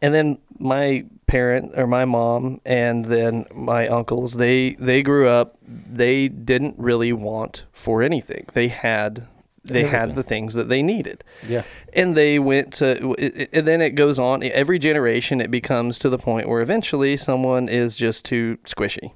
[0.00, 5.58] And then my parent or my mom and then my uncles they they grew up
[5.66, 8.46] they didn't really want for anything.
[8.52, 9.26] They had
[9.68, 11.24] they had the things that they needed.
[11.46, 11.62] Yeah.
[11.92, 13.14] and they went to
[13.52, 17.68] and then it goes on every generation it becomes to the point where eventually someone
[17.68, 19.12] is just too squishy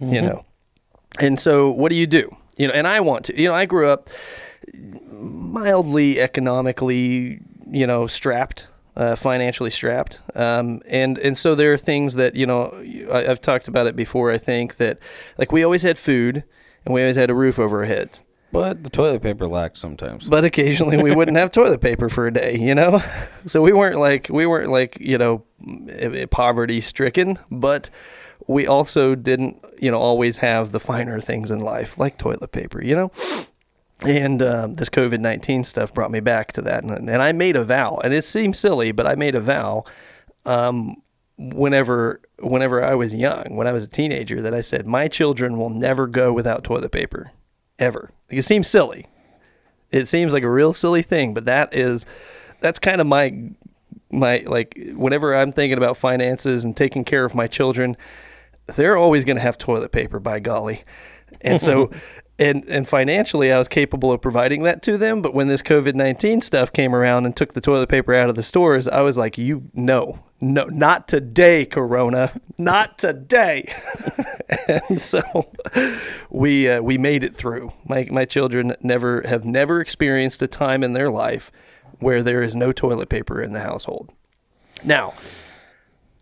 [0.00, 0.44] you know?
[1.18, 2.34] And so what do you do?
[2.56, 4.08] You know and i want to you know i grew up
[5.10, 7.40] mildly economically
[7.70, 10.20] you know strapped uh, financially strapped.
[10.36, 12.72] Um, and and so there are things that you know
[13.12, 14.98] I, i've talked about it before i think that
[15.36, 16.44] like we always had food
[16.84, 18.22] and we always had a roof over our heads
[18.54, 20.28] But the toilet paper lacks sometimes.
[20.28, 23.02] but occasionally we wouldn't have toilet paper for a day, you know.
[23.46, 25.44] So we weren't like we weren't like you know
[26.30, 27.90] poverty stricken, but
[28.46, 32.80] we also didn't you know always have the finer things in life like toilet paper,
[32.82, 33.12] you know.
[34.06, 37.56] And um, this COVID nineteen stuff brought me back to that, and, and I made
[37.56, 39.84] a vow, and it seems silly, but I made a vow.
[40.46, 41.02] Um,
[41.36, 45.58] whenever whenever I was young, when I was a teenager, that I said my children
[45.58, 47.32] will never go without toilet paper,
[47.78, 48.10] ever.
[48.30, 49.06] Like, it seems silly,
[49.90, 52.06] it seems like a real silly thing, but that is
[52.60, 53.50] that's kind of my
[54.10, 57.96] my like whenever I'm thinking about finances and taking care of my children,
[58.76, 60.84] they're always going to have toilet paper by golly.
[61.40, 61.90] And so
[62.38, 66.42] and and financially I was capable of providing that to them, but when this COVID-19
[66.42, 69.38] stuff came around and took the toilet paper out of the stores, I was like,
[69.38, 70.18] "You no.
[70.40, 72.38] No, not today, corona.
[72.58, 73.72] Not today."
[74.68, 75.50] and so
[76.30, 77.72] we uh, we made it through.
[77.86, 81.50] My my children never have never experienced a time in their life
[82.00, 84.12] where there is no toilet paper in the household.
[84.82, 85.14] Now,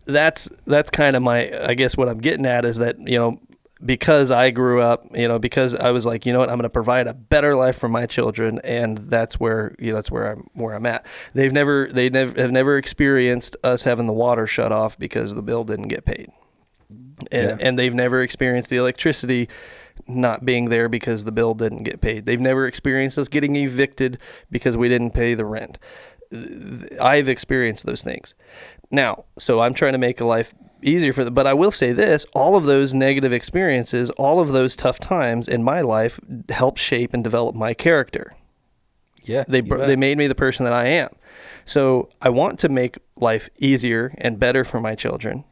[0.05, 3.39] that's that's kind of my I guess what I'm getting at is that, you know,
[3.85, 6.63] because I grew up, you know, because I was like, you know what, I'm going
[6.63, 10.31] to provide a better life for my children and that's where, you know, that's where
[10.31, 11.05] I'm where I'm at.
[11.33, 15.41] They've never they never have never experienced us having the water shut off because the
[15.41, 16.31] bill didn't get paid
[17.31, 17.67] and, Yeah.
[17.67, 19.49] and they've never experienced the electricity
[20.07, 22.25] not being there because the bill didn't get paid.
[22.25, 24.17] They've never experienced us getting evicted
[24.49, 25.77] because we didn't pay the rent.
[26.99, 28.33] I've experienced those things.
[28.89, 30.53] Now, so I'm trying to make a life
[30.83, 31.33] easier for them.
[31.33, 35.47] But I will say this all of those negative experiences, all of those tough times
[35.47, 36.19] in my life
[36.49, 38.35] helped shape and develop my character.
[39.23, 39.45] Yeah.
[39.47, 41.09] They, br- they made me the person that I am.
[41.65, 45.45] So I want to make life easier and better for my children.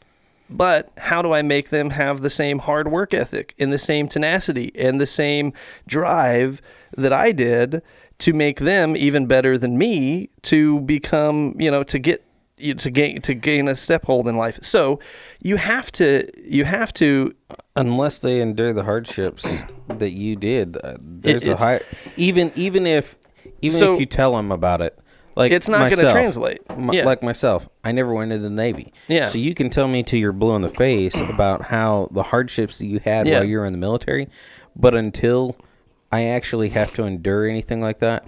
[0.49, 4.09] But how do I make them have the same hard work ethic and the same
[4.09, 5.53] tenacity and the same
[5.88, 6.61] drive
[6.97, 7.82] that I did
[8.19, 12.25] to make them even better than me to become, you know, to get
[12.62, 14.59] you to gain to gain a step hold in life.
[14.62, 14.99] So
[15.41, 17.34] you have to you have to
[17.76, 19.45] unless they endure the hardships
[19.88, 21.80] that you did uh, there's a high
[22.18, 23.18] even even if
[23.62, 24.97] even So- if you tell them about it
[25.36, 26.62] like It's not gonna translate.
[26.70, 27.05] m- Yeah.
[27.05, 29.28] like myself i never went into the navy Yeah.
[29.28, 32.78] so you can tell me till you're blue in the face about how the hardships
[32.80, 33.39] that you had Yeah.
[33.39, 34.28] while you were in the military
[34.76, 35.55] but until
[36.12, 38.26] i actually have to endure anything like that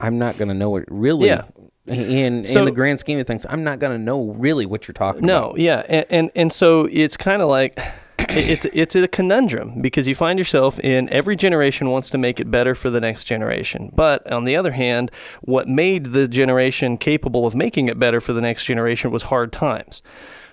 [0.00, 1.42] i'm not going to know it really Yeah.
[1.90, 4.86] In So- in the grand scheme of things i'm not going to know really what
[4.86, 7.78] you're talking about No, yeah, and and, and so it's kind of like
[8.18, 12.38] it- it's it's a conundrum because you find yourself in every generation wants to make
[12.38, 15.10] it better for the next generation, but on the other hand,
[15.40, 19.52] what made the generation capable of making it better for the next generation was hard
[19.52, 20.02] times.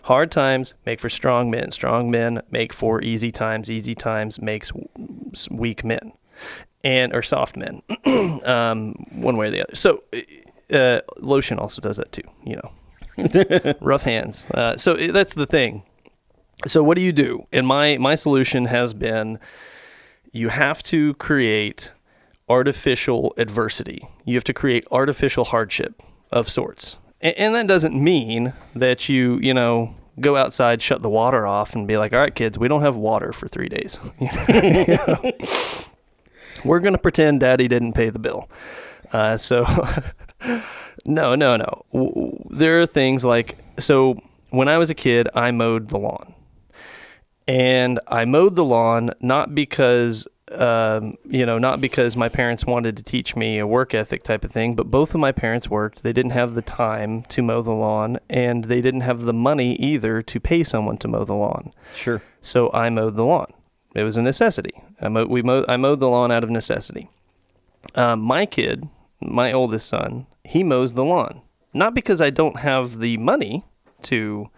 [0.03, 1.71] Hard times make for strong men.
[1.73, 3.69] Strong men make for easy times.
[3.69, 4.71] Easy times makes
[5.51, 6.13] weak men,
[6.83, 7.81] and or soft men,
[8.45, 9.75] um, one way or the other.
[9.75, 10.03] So,
[10.71, 12.23] uh, lotion also does that too.
[12.45, 14.45] You know rough hands.
[14.53, 15.83] Uh, so i- that's the thing.
[16.65, 17.45] So what do you do?
[17.51, 19.39] And my my solution has been,
[20.31, 21.91] you have to create
[22.49, 24.07] artificial adversity.
[24.25, 26.01] You have to create artificial hardship
[26.31, 26.95] of sorts.
[27.21, 31.75] And, and that doesn't mean that you you know go outside, shut the water off,
[31.75, 33.97] and be like, all right, kids, we don't have water for three days.
[36.65, 38.49] We're gonna pretend Daddy didn't pay the bill.
[39.13, 39.63] Uh, so,
[41.05, 42.45] no, no, no.
[42.49, 44.19] There are things like so.
[44.49, 46.33] When I was a kid, I mowed the lawn,
[47.47, 52.95] and I mowed the lawn not because um, you know not because my parents wanted
[52.97, 56.03] to teach me a work ethic type of thing, but both of my parents worked.
[56.03, 59.75] They didn't have the time to mow the lawn, and they didn't have the money
[59.75, 61.73] either to pay someone to mow the lawn.
[61.93, 63.51] sure So I mowed the lawn.
[63.95, 64.81] It was a necessity.
[65.01, 67.09] I mowed, we mowed, I mowed the lawn out of necessity.
[67.95, 68.87] Um, my kid,
[69.21, 71.41] my oldest son, he mows the lawn.
[71.73, 73.65] Not because I don't have the money
[74.03, 74.49] to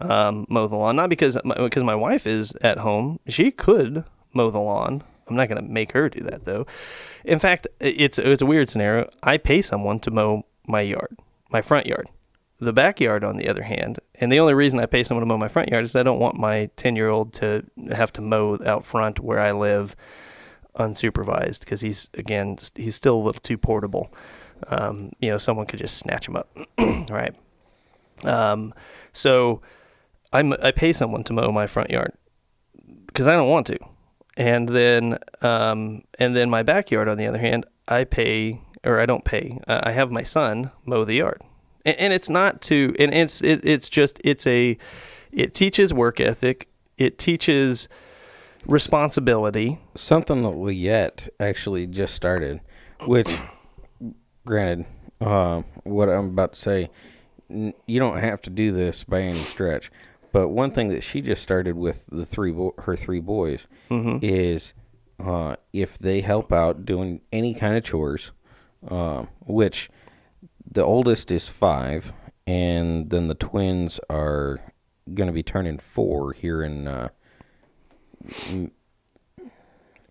[0.00, 0.96] um, mow the lawn.
[0.96, 3.20] Not because my, because my wife is at home.
[3.28, 5.02] She could mow the lawn.
[5.28, 6.66] I'm not going to make her do that though.
[7.24, 9.10] In fact, it's it's a weird scenario.
[9.22, 11.18] I pay someone to mow my yard,
[11.50, 12.08] my front yard.
[12.58, 15.36] The backyard, on the other hand, and the only reason I pay someone to mow
[15.36, 18.58] my front yard is I don't want my 10 year old to have to mow
[18.64, 19.94] out front where I live
[20.78, 24.12] unsupervised because he's, again, he's still a little too portable.
[24.68, 26.48] Um, you know, someone could just snatch him up.
[27.10, 27.34] right.
[28.24, 28.72] Um,
[29.12, 29.60] so
[30.32, 32.12] I'm, I pay someone to mow my front yard
[33.06, 33.78] because I don't want to.
[34.36, 39.06] And then, um, and then my backyard, on the other hand, I pay or I
[39.06, 39.60] don't pay.
[39.66, 41.42] Uh, I have my son mow the yard,
[41.84, 44.78] and, and it's not to, and it's it, it's just it's a,
[45.32, 46.68] it teaches work ethic.
[46.96, 47.88] It teaches
[48.66, 49.78] responsibility.
[49.94, 52.60] something that Liette actually just started,
[53.06, 53.30] which,
[54.44, 54.86] granted,
[55.20, 56.90] uh, what I'm about to say,
[57.50, 59.90] n- you don't have to do this by any stretch.
[60.32, 63.66] But one thing that she just started with the three bo- her three boys
[64.22, 64.74] is
[65.24, 68.32] uh, if they help out doing any kind of chores,
[68.88, 69.88] um, which
[70.70, 72.12] the oldest is five,
[72.46, 74.60] and then the twins are
[75.14, 77.08] going to be turning four here in uh,
[78.50, 78.70] middle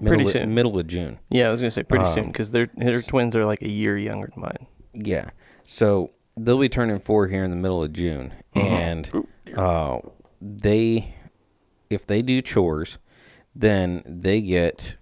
[0.03, 0.53] Pretty of, soon.
[0.53, 1.19] middle of June.
[1.29, 3.69] Yeah, I was gonna say pretty soon Um, because their their twins are like a
[3.69, 4.67] year younger than mine.
[4.93, 5.29] Yeah.
[5.63, 9.09] So they'll be turning four here in the middle of June, and
[9.57, 9.99] uh,
[10.41, 11.15] they,
[11.89, 12.97] if they do chores,
[13.55, 14.95] then they get.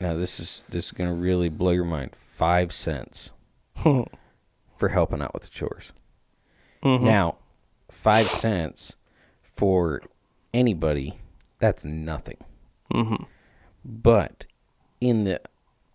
[0.00, 2.10] Now this is this is gonna really blow your mind.
[2.16, 3.30] Five cents
[3.82, 5.92] for helping out with the chores.
[6.84, 7.38] Now,
[7.90, 8.94] five cents
[9.42, 10.00] for
[10.54, 11.18] anybody,
[11.58, 12.38] that's nothing.
[13.84, 14.44] But
[15.00, 15.40] in the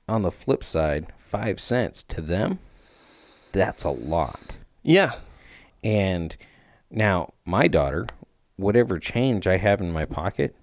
[0.07, 2.59] on the flip side, five cents to them,
[3.51, 4.57] that's a lot.
[4.83, 5.15] Yeah,
[5.83, 6.35] And
[6.89, 8.07] now my daughter,
[8.57, 10.55] whatever change I have in my pocket,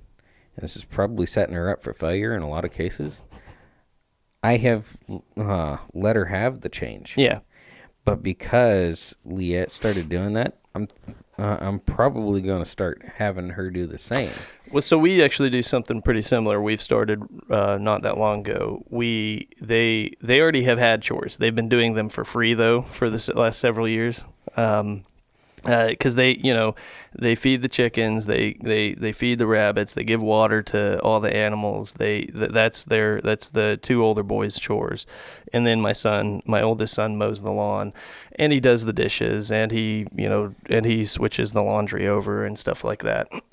[0.57, 3.21] and this is probably setting her up for failure in a lot of cases.
[4.43, 4.97] I have
[5.37, 7.41] uh, let her have the change, yeah,
[8.09, 10.89] but because Liette started doing that, I'm
[11.39, 14.31] uh, I'm probably going to start having her do the same.
[14.73, 16.59] Well, so we actually do something pretty similar.
[16.63, 18.83] We've started uh, not that long ago.
[18.89, 21.37] We they they already have had chores.
[21.37, 24.23] They've been doing them for free though for the last several years.
[24.57, 25.05] Um,
[25.63, 26.77] because they you know
[27.19, 31.21] they feed the chickens they they they feed the rabbits they give water to all
[31.21, 35.07] the animals they th- that's their that's the two older boys chores
[35.53, 37.93] and then my son my oldest son mows the lawn
[38.39, 42.45] and he does the dishes and he you know and he switches the laundry over
[42.45, 43.29] and stuff like that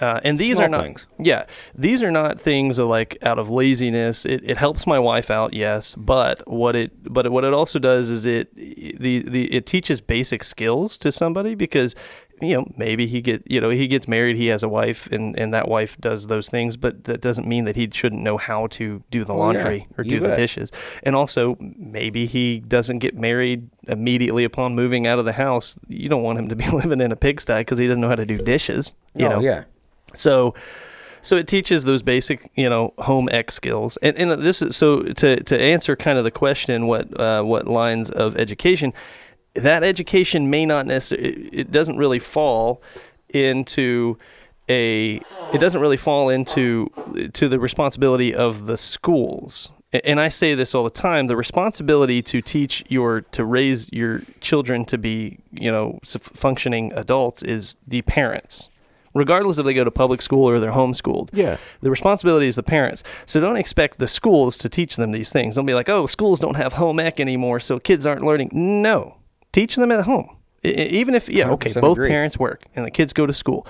[0.00, 1.06] uh, and these Small are not things.
[1.18, 1.44] yeah,
[1.74, 4.24] these are not things of like out of laziness.
[4.24, 8.08] It, it helps my wife out, yes, but what it but what it also does
[8.08, 11.94] is it the, the it teaches basic skills to somebody because
[12.42, 15.38] you know maybe he get you know he gets married, he has a wife, and
[15.38, 18.66] and that wife does those things, but that doesn't mean that he shouldn't know how
[18.68, 19.42] to do the Oh, yeah.
[19.42, 20.36] laundry or You do the bet.
[20.38, 20.72] dishes.
[21.02, 25.78] And also maybe he doesn't get married immediately upon moving out of the house.
[25.88, 28.16] You don't want him to be living in a pigsty because he doesn't know how
[28.16, 28.92] to do dishes.
[29.14, 29.64] You oh, know, yeah.
[30.14, 30.54] so,
[31.24, 33.96] so it teaches those basic, you know, home ec skills.
[34.02, 37.68] And, and this is so to, to answer kind of the question, what uh, what
[37.68, 38.92] lines of education?
[39.54, 41.28] That education may not necessarily.
[41.28, 42.82] It, it doesn't really fall
[43.28, 44.18] into
[44.68, 45.20] a.
[45.52, 46.90] It doesn't really fall into
[47.34, 49.70] to the responsibility of the schools.
[50.04, 54.22] And I say this all the time: the responsibility to teach your to raise your
[54.40, 58.70] children to be, you know, functioning adults is the parents
[59.14, 61.30] regardless if they go to public school or they're homeschooled.
[61.32, 61.58] Yeah.
[61.80, 63.02] The responsibility is the parents.
[63.26, 65.56] So don't expect the schools to teach them these things.
[65.56, 68.50] Don't be like, oh, schools don't have home ec anymore, so kids aren't learning.
[68.52, 69.16] No.
[69.52, 70.36] Teach them at home.
[70.64, 72.08] I- even if, yeah, okay, both agree.
[72.08, 73.66] parents work and the kids go to school,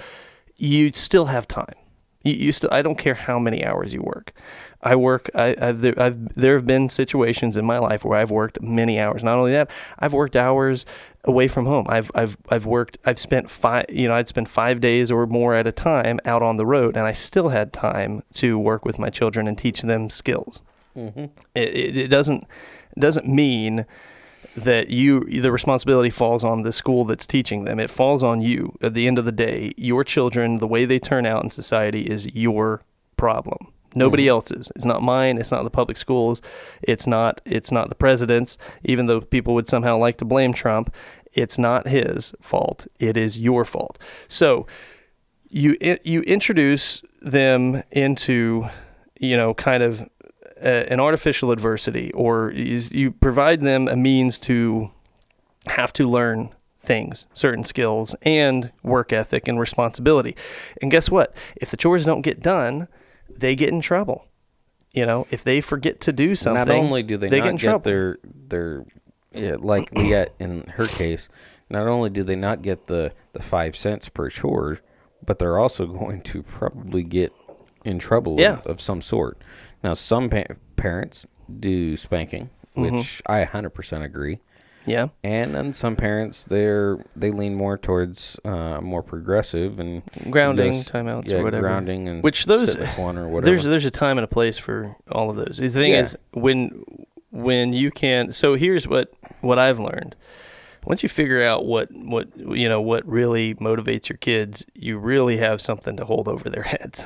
[0.56, 1.74] you still have time.
[2.22, 4.32] You, you still, I don't care how many hours you work.
[4.82, 5.30] I work.
[5.34, 8.98] I, I've, there, I've there have been situations in my life where I've worked many
[8.98, 9.22] hours.
[9.22, 10.84] Not only that, I've worked hours
[11.24, 11.86] away from home.
[11.88, 12.98] I've I've I've worked.
[13.04, 13.86] I've spent five.
[13.88, 16.96] You know, I'd spend five days or more at a time out on the road,
[16.96, 20.60] and I still had time to work with my children and teach them skills.
[20.96, 21.26] Mm-hmm.
[21.54, 22.44] It, it, it doesn't
[22.96, 23.86] it doesn't mean
[24.56, 27.80] that you the responsibility falls on the school that's teaching them.
[27.80, 28.76] It falls on you.
[28.82, 32.02] At the end of the day, your children, the way they turn out in society
[32.02, 32.82] is your
[33.16, 33.72] problem.
[33.94, 34.30] Nobody mm-hmm.
[34.30, 34.72] else's.
[34.74, 35.38] It's not mine.
[35.38, 36.40] It's not the public schools.
[36.82, 37.40] It's not.
[37.44, 38.58] It's not the president's.
[38.84, 40.94] Even though people would somehow like to blame Trump,
[41.32, 42.86] it's not his fault.
[42.98, 43.98] It is your fault.
[44.28, 44.66] So
[45.48, 48.66] you you introduce them into
[49.18, 50.08] you know kind of
[50.62, 54.90] a, an artificial adversity or is, you provide them a means to
[55.66, 56.50] have to learn
[56.80, 60.34] things certain skills and work ethic and responsibility
[60.80, 62.88] and guess what if the chores don't get done
[63.28, 64.26] they get in trouble
[64.90, 67.56] you know if they forget to do something Not only do they, get not in
[67.56, 68.84] get trouble their their
[69.32, 71.28] yeah, like Liette in her case,
[71.70, 74.80] not only do they not get the the five cents per chore,
[75.24, 77.32] but they're also going to probably get
[77.84, 78.58] in trouble Yeah.
[78.58, 79.38] of, of some sort.
[79.82, 80.44] Now, some pa-
[80.76, 81.26] parents
[81.60, 82.96] do spanking, Mm-hmm.
[82.96, 84.38] which I 100% agree.
[84.86, 90.72] yeah And then some parents, they're they lean more towards uh, more progressive and grounding
[90.72, 93.54] timeouts yeah, or whatever grounding and which those sit in the corner or whatever.
[93.54, 96.00] there's there's a time and a place for all of those the thing Yeah.
[96.00, 96.82] is when
[97.30, 99.12] when you can so here's what
[99.42, 100.16] what i've learned
[100.84, 105.36] once you figure out what what you know what really motivates your kids you really
[105.36, 107.04] have something to hold over their heads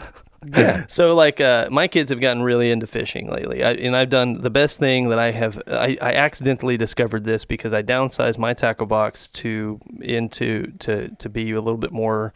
[0.54, 0.84] Yeah.
[0.88, 3.62] so like uh, my kids have gotten really into fishing lately.
[3.62, 7.44] I, and i've done the best thing that i have I, I accidentally discovered this
[7.44, 12.32] because i downsized my tackle box to into to to be a little bit more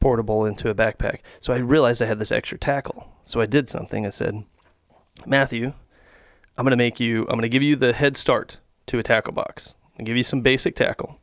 [0.00, 1.18] portable into a backpack.
[1.40, 3.08] So i realized i had this extra tackle.
[3.24, 4.06] So i did something.
[4.06, 4.44] I said
[5.26, 5.72] matthew
[6.56, 8.56] i'm going to make you i'm to give you the head start
[8.86, 9.74] to a tackle box.
[9.98, 11.18] I'll give you some basic tackle.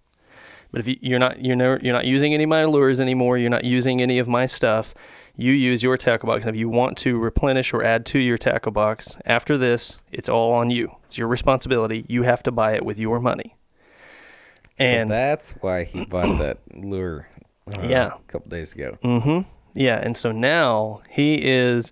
[0.72, 3.38] But if you, you're not you're never, you're not using any of my lures anymore,
[3.38, 4.94] you're not using any of my stuff.
[5.40, 6.46] You use your tackle box.
[6.46, 10.28] And if you want to replenish or add to your tackle box after this, it's
[10.30, 10.92] all on you.
[11.08, 12.06] It's your responsibility.
[12.10, 13.56] You have to buy it with your money.
[14.78, 17.28] And so that's why he bought that lure.
[17.78, 18.08] uh, Yeah.
[18.08, 18.98] a couple days ago.
[19.04, 19.50] Mm-hmm.
[19.76, 21.92] Yeah, and so now he is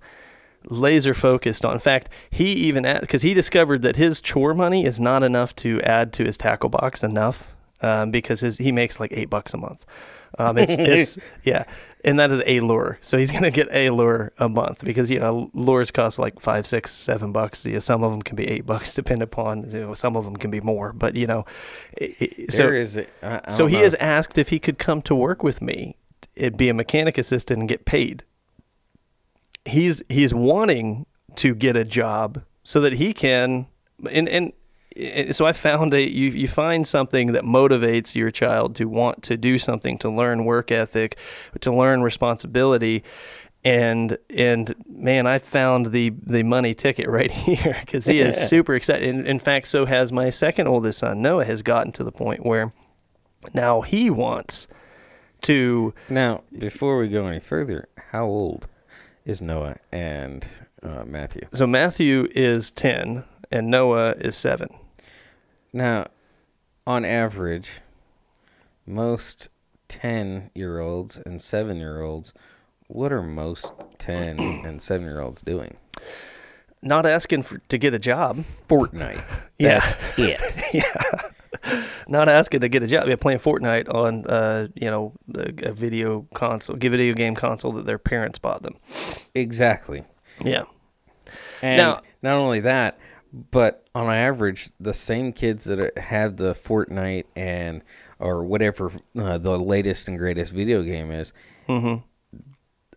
[0.69, 1.73] laser focused on.
[1.73, 5.79] In fact, he even because he discovered that his chore money is not enough to
[5.81, 7.47] add to his tackle box enough
[7.81, 9.85] um, because his he makes like eight bucks a month.
[10.37, 11.63] Um, it's it's yeah,
[12.03, 12.97] and that is a lure.
[13.01, 16.65] So he's gonna get a lure a month because you know lures cost like five,
[16.65, 17.65] six, seven bucks.
[17.65, 19.69] You know, some of them can be eight bucks, depend upon.
[19.71, 21.45] You know, some of them can be more, but you know,
[21.97, 22.97] it, so There is.
[22.97, 25.95] I, I so he know has asked if he could come to work with me,
[26.35, 28.23] it be a mechanic assistant and get paid.
[29.65, 31.05] He's he's wanting
[31.37, 33.67] to get a job so that he can
[34.11, 34.53] and and
[35.31, 39.37] so I found a you you find something that motivates your child to want to
[39.37, 41.17] do something, to learn work ethic,
[41.61, 43.03] to learn responsibility.
[43.63, 48.75] And and man, I found the the money ticket right here because he is super
[48.75, 49.07] excited.
[49.07, 51.21] In, in fact, so has my second oldest son.
[51.21, 52.73] Noah has gotten to the point where
[53.53, 54.67] now he wants
[55.43, 58.67] to Now, before we go any further, how old
[59.25, 60.47] is Noah and
[60.81, 61.47] uh, Matthew?
[61.53, 64.69] So Matthew is 10 and Noah is 7.
[65.77, 66.07] Now,
[66.87, 67.69] on average,
[68.87, 69.49] most
[69.89, 72.33] 10 year olds and 7 year olds,
[72.87, 75.77] what are most 10 and 7 year olds doing?
[76.81, 78.43] Not asking for, to get a job.
[78.67, 79.23] Fortnite.
[79.59, 79.79] Yeah.
[79.79, 80.65] That's it.
[80.73, 81.73] yeah.
[82.07, 83.07] Not asking to get a job.
[83.07, 87.71] Yeah, playing Fortnite on, uh, you know, a, a video console, a video game console
[87.73, 88.75] that their parents bought them.
[89.35, 90.03] exactly.
[90.43, 90.63] Yeah.
[91.63, 92.99] And Now- not only that,
[93.33, 97.81] but on average, the same kids that have the Fortnite and
[98.19, 101.33] or whatever uh, the latest and greatest video game is,
[101.67, 102.01] Mm-hmm.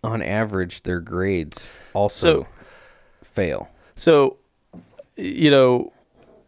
[0.05, 2.47] on average, their grades also So-
[3.25, 3.69] fail.
[3.97, 4.37] So,
[5.17, 5.93] you know,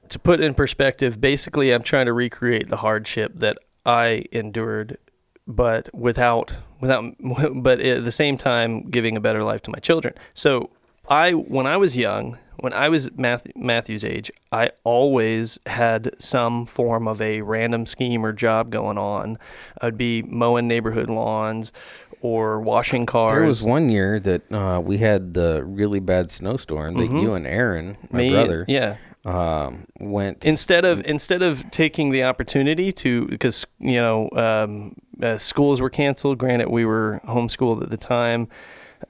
[0.08, 4.98] to put in perspective, basically, I'm trying to recreate the hardship that I endured,
[5.46, 7.04] but without, without,
[7.62, 10.14] but at the same time, giving a better life to my children.
[10.34, 10.70] So,
[11.08, 16.66] I, when I was young, when I was Math, Matthew's age, I always had some
[16.66, 19.38] form of a random scheme or job going on.
[19.80, 21.72] I'd be mowing neighborhood lawns
[22.20, 23.32] or washing cars.
[23.32, 27.46] There was one year that uh, we had the really bad snowstorm that you and
[27.46, 28.18] Aaron, my Mm-hmm.
[28.18, 28.96] Me- brother, Yeah.
[29.24, 30.44] um, went.
[30.44, 35.90] instead of instead of taking the opportunity to because you know um, uh, schools were
[35.90, 38.48] canceled granted we were homeschooled at the time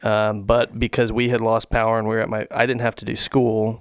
[0.03, 2.97] um, but because we had lost power and we were at my i didn't have
[2.97, 3.81] to do school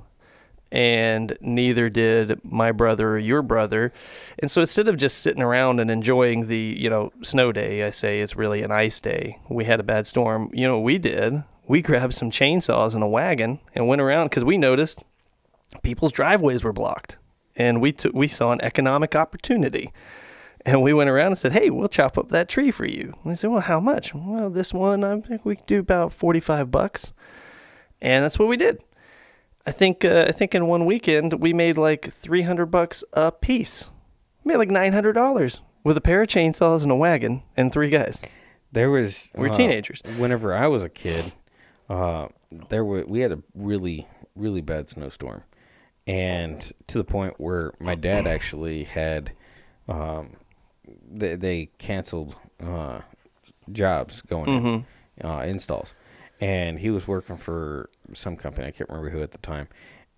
[0.72, 3.92] and neither did my brother or your brother.
[4.40, 7.90] And so instead of just sitting around and enjoying the you know snow day i
[7.90, 9.38] say it's really an ice day.
[9.50, 10.50] We had a bad storm.
[10.54, 11.44] You know we did?
[11.68, 15.04] We grabbed some chainsaws and a wagon and went around because we noticed
[15.84, 17.18] people's driveways were blocked.
[17.56, 19.92] And we took we saw an economic opportunity
[20.66, 23.14] and we went around and said hey we'll chop up that tree for you.
[23.24, 24.14] And they said well how much?
[24.14, 27.14] Well this one i think we could do about 45 bucks.
[28.02, 28.82] And that's what we did.
[29.66, 33.90] I think uh, i think in one weekend we made like 300 bucks a piece.
[34.44, 38.22] We made like $900 with a pair of chainsaws and a wagon and three guys.
[38.72, 40.02] There was We were uh, teenagers.
[40.18, 41.34] Whenever I was a kid,
[41.90, 42.28] uh,
[42.70, 45.44] there were we had a really really bad snowstorm,
[46.08, 49.34] and to the point where my dad actually had,
[49.90, 50.38] um,
[51.12, 53.02] they, they canceled uh,
[53.72, 54.86] jobs going
[55.22, 55.94] in uh, installs,
[56.40, 59.68] and he was working for some company I can't remember who at the time,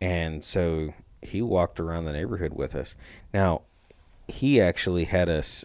[0.02, 2.96] and so he walked around the neighborhood with us.
[3.34, 3.62] Now,
[4.28, 5.64] he actually had us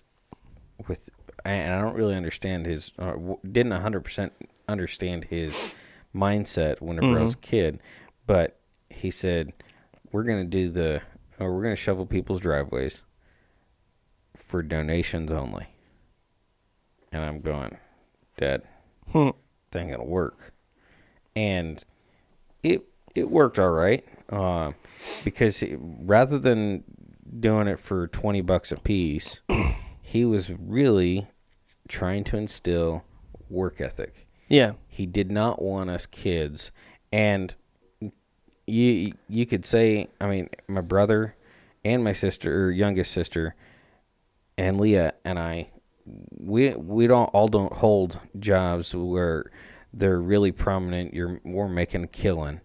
[0.86, 1.10] with
[1.44, 3.14] and I don't really understand his uh,
[3.50, 4.30] didn't 100%
[4.68, 5.72] understand his
[6.14, 7.80] mindset whenever I was a kid
[8.26, 8.58] but
[8.90, 9.52] he said
[10.12, 11.00] we're going to do the
[11.38, 13.02] or we're going to shovel people's driveways
[14.48, 15.68] for donations only.
[17.12, 17.76] And I'm going
[18.36, 18.62] dad
[19.12, 19.30] Hmm.
[19.70, 20.52] that ain't gonna work.
[21.36, 21.82] And
[22.62, 22.82] it
[23.14, 24.72] it worked all right uh,
[25.24, 26.84] because he, rather than
[27.40, 29.42] doing it for 20 bucks a piece
[30.02, 31.28] he was really
[31.88, 33.04] trying to instill
[33.48, 34.26] work ethic.
[34.48, 34.72] Yeah.
[34.86, 36.70] He did not want us kids.
[37.12, 37.54] And
[38.68, 41.34] you you could say i mean my brother
[41.84, 43.54] and my sister or youngest sister
[44.58, 45.68] and leah and i
[46.38, 49.50] we we don't all don't hold jobs where
[49.92, 52.60] they're really prominent you're we're making a killing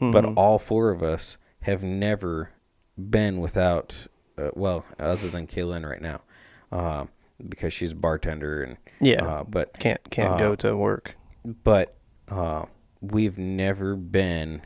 [0.00, 2.50] but all four of us have never
[2.96, 4.06] been without
[4.38, 6.20] uh, well other than kaylin right now
[6.70, 7.04] uh,
[7.48, 9.24] because she's a bartender and Yeah.
[9.24, 11.14] uh, but can't can't Uh, go to work
[11.44, 11.96] but
[12.28, 12.66] uh,
[13.00, 14.62] we've never been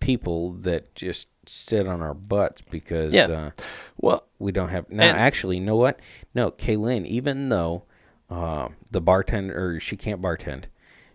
[0.00, 3.26] people that just sit on our butts because Yeah.
[3.26, 3.50] uh,
[3.96, 4.88] well we don't have.
[4.90, 5.98] Now, And- actually, you know what?
[6.34, 7.84] No, Kaylin, even though
[8.30, 10.64] uh, the bartender, or she can't bartend,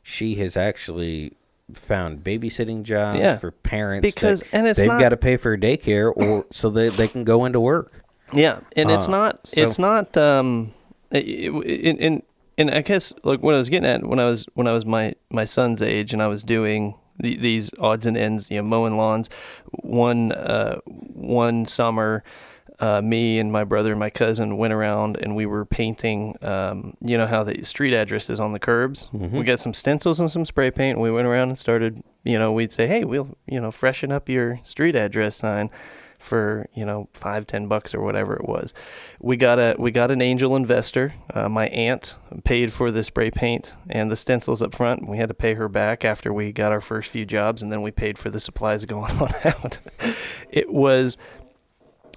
[0.01, 1.33] she has actually
[1.71, 3.37] found babysitting jobs Yeah.
[3.37, 7.07] for parents Because- and it's they've got to pay for daycare or so that they
[7.07, 8.03] can go into work.
[8.33, 9.47] Yeah, and it's Uh, not.
[9.47, 10.17] so- it's not.
[10.17, 10.73] Um,
[11.11, 12.23] in in
[12.57, 14.85] and I guess like what I was getting at when I was when I was
[14.85, 18.63] my my son's age and I was doing the, these odds and ends, you know,
[18.63, 19.29] mowing lawns.
[19.71, 22.23] One uh, one summer,
[22.79, 26.37] uh, me and my brother and my cousin went around and we were painting.
[26.41, 29.09] Um, you know how the street address is on the curbs.
[29.37, 30.95] We got some stencils and some spray paint.
[30.97, 32.03] And we went around and started.
[32.23, 35.69] You know, we'd say, "Hey, we'll you know freshen up your street address sign."
[36.23, 38.73] for you know five ten bucks or whatever it was.
[39.19, 41.13] We got a we got an angel investor.
[41.33, 45.07] Uh, my aunt paid for the spray paint and the stencils up front.
[45.07, 47.81] We had to pay her back after we got our first few jobs, and then
[47.81, 49.79] we paid for the supplies going on out.
[50.49, 51.17] it was,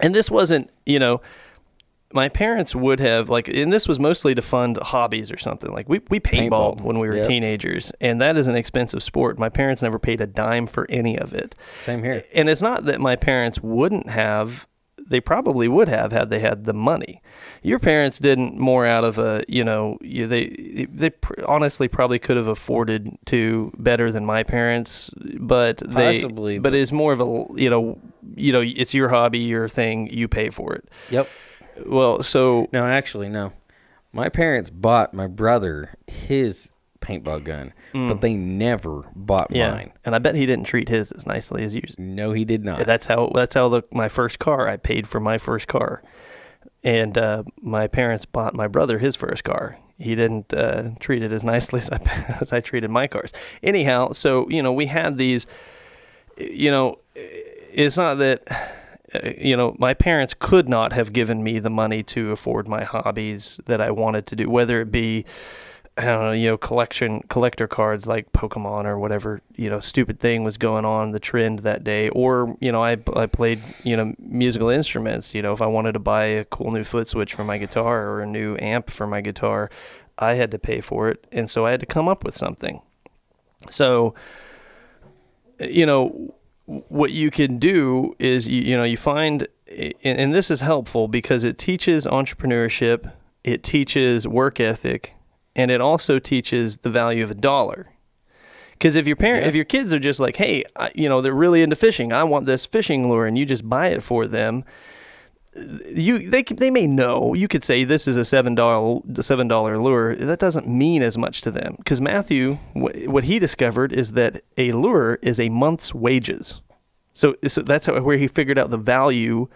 [0.01, 1.20] and this wasn't you know
[2.12, 5.89] my parents would have like and this was mostly to fund hobbies or something like
[5.89, 6.82] we, we paintballed Paintball.
[6.82, 7.28] when we were Yep.
[7.28, 11.18] teenagers and that is an expensive sport my parents never paid a dime for any
[11.18, 12.24] of it Same here.
[12.32, 14.66] and it's not that my parents wouldn't have
[15.08, 17.22] they probably would have had they had the money
[17.62, 22.36] your parents didn't more out of a you know they they pr- honestly probably could
[22.36, 27.20] have afforded to better than my parents but they Possibly, but but- it's more of
[27.20, 27.98] a you know
[28.34, 31.28] you know it's your hobby your thing you pay for it Yep.
[31.86, 33.52] well, so No, actually, no.
[34.12, 36.70] My parents bought my brother his
[37.06, 39.56] paintball gun, but they never bought Mm.
[39.56, 39.92] yeah, mine.
[40.04, 41.94] and I bet he didn't treat his as nicely as yours.
[41.98, 42.84] No, he did not.
[42.86, 46.02] That's how that's how the my first car I paid for my first car,
[46.84, 49.78] and uh, my parents bought my brother his first car.
[49.98, 51.98] He didn't uh, treat it as nicely as I
[52.40, 53.32] as I treated my cars.
[53.62, 55.46] Anyhow, so you know we had these,
[56.36, 58.42] you know, it's not that.
[59.36, 63.60] You know, my parents could not have given me the money to afford my hobbies
[63.66, 65.24] that I wanted to do, whether it be
[65.98, 70.20] I don't know, you know, collection collector cards like Pokemon or whatever, you know, stupid
[70.20, 72.10] thing was going on the trend that day.
[72.10, 75.35] Or, you know, I, I played, you know, musical instruments.
[75.35, 78.09] You know, if I wanted to buy a cool new foot switch for my guitar
[78.09, 79.70] or a new amp for my guitar,
[80.18, 81.27] I had to pay for it.
[81.32, 82.82] And so I had to come up with something.
[83.70, 84.14] So,
[85.59, 86.35] you know,
[86.66, 91.09] what you can do is, you, you know, you find, and, and this is helpful
[91.09, 93.12] because it teaches entrepreneurship,
[93.44, 95.14] it teaches work ethic,
[95.56, 97.86] and it also teaches the value of a dollar.
[98.74, 99.48] Because if your parent, Yeah.
[99.48, 102.22] if your kids are just like, hey, I, you know, they're really into fishing, I
[102.24, 104.64] want this fishing lure, and you just buy it for them,
[105.88, 107.32] you they they may know.
[107.32, 110.14] You could say this is a seven dollar seven dollar lure.
[110.14, 114.42] That doesn't mean as much to them because Matthew, wh- what he discovered is that
[114.58, 116.60] a lure is a month's wages.
[117.14, 119.48] So, so that's how, where he figured out the value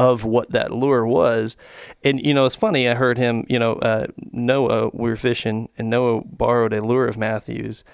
[0.00, 1.58] of what that lure was.
[2.02, 2.88] And you know, it's funny.
[2.88, 3.44] I heard him.
[3.50, 4.88] You know, uh, Noah.
[4.94, 7.84] We were fishing, and Noah borrowed a lure of Matthew's.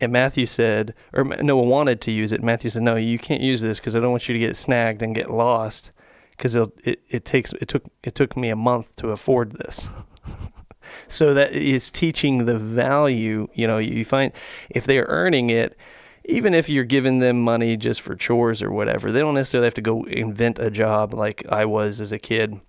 [0.00, 2.40] And Matthew said, or Noah wanted to use it.
[2.40, 5.02] Matthew said, "No, you can't use this because I don't want you to get snagged
[5.02, 5.90] and get lost.
[6.30, 9.88] Because it it takes it took it took me a month to afford this."
[11.08, 13.48] so that is teaching the value.
[13.54, 14.30] You know, you find
[14.70, 15.76] if they're earning it,
[16.28, 19.74] even if you're giving them money just for chores or whatever, they don't necessarily have
[19.74, 22.60] to go invent a job like I was as a kid.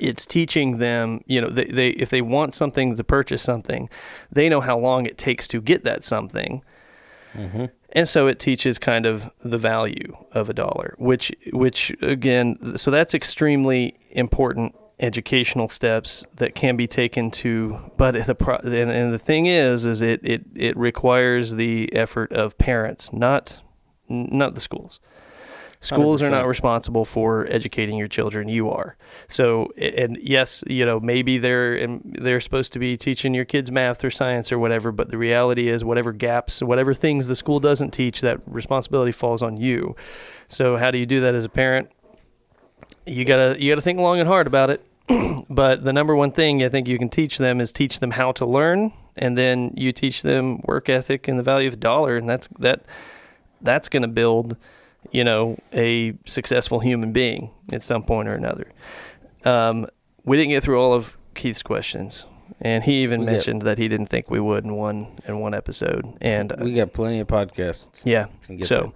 [0.00, 3.88] It's teaching them, you know, they, they if they want something to purchase something,
[4.30, 6.62] they know how long it takes to get that something.
[7.34, 7.66] Mm-hmm.
[7.92, 12.90] And so it teaches kind of the value of a dollar, which which again, so
[12.90, 19.14] that's extremely important educational steps that can be taken to but the pro, and, and
[19.14, 23.60] the thing is is it, it it requires the effort of parents, not
[24.08, 25.00] not the schools.
[25.80, 28.48] Schools are not responsible for educating your children.
[28.48, 28.96] You are.
[29.28, 33.70] So, and yes, you know, maybe they're um, they're supposed to be teaching your kids
[33.70, 34.90] math or science or whatever.
[34.90, 39.40] But the reality is, whatever gaps, whatever things the school doesn't teach, that responsibility falls
[39.40, 39.94] on you.
[40.48, 41.90] So, how do you do that as a parent?
[43.06, 44.84] You gotta you gotta think long and hard about it.
[45.50, 48.32] but the number one thing I think you can teach them is teach them how
[48.32, 52.16] to learn, and then you teach them work ethic and the value of a dollar,
[52.16, 52.82] and that's that
[53.60, 54.56] that's going to build,
[55.10, 58.70] you know, a successful human being at some point or another.
[59.44, 59.86] Um,
[60.24, 62.24] we didn't get through all of Keith's questions,
[62.60, 65.54] and he even We mentioned that he didn't think we would in one in one
[65.54, 66.04] episode.
[66.20, 68.02] And uh, we got plenty of podcasts.
[68.04, 68.92] yeah, get so.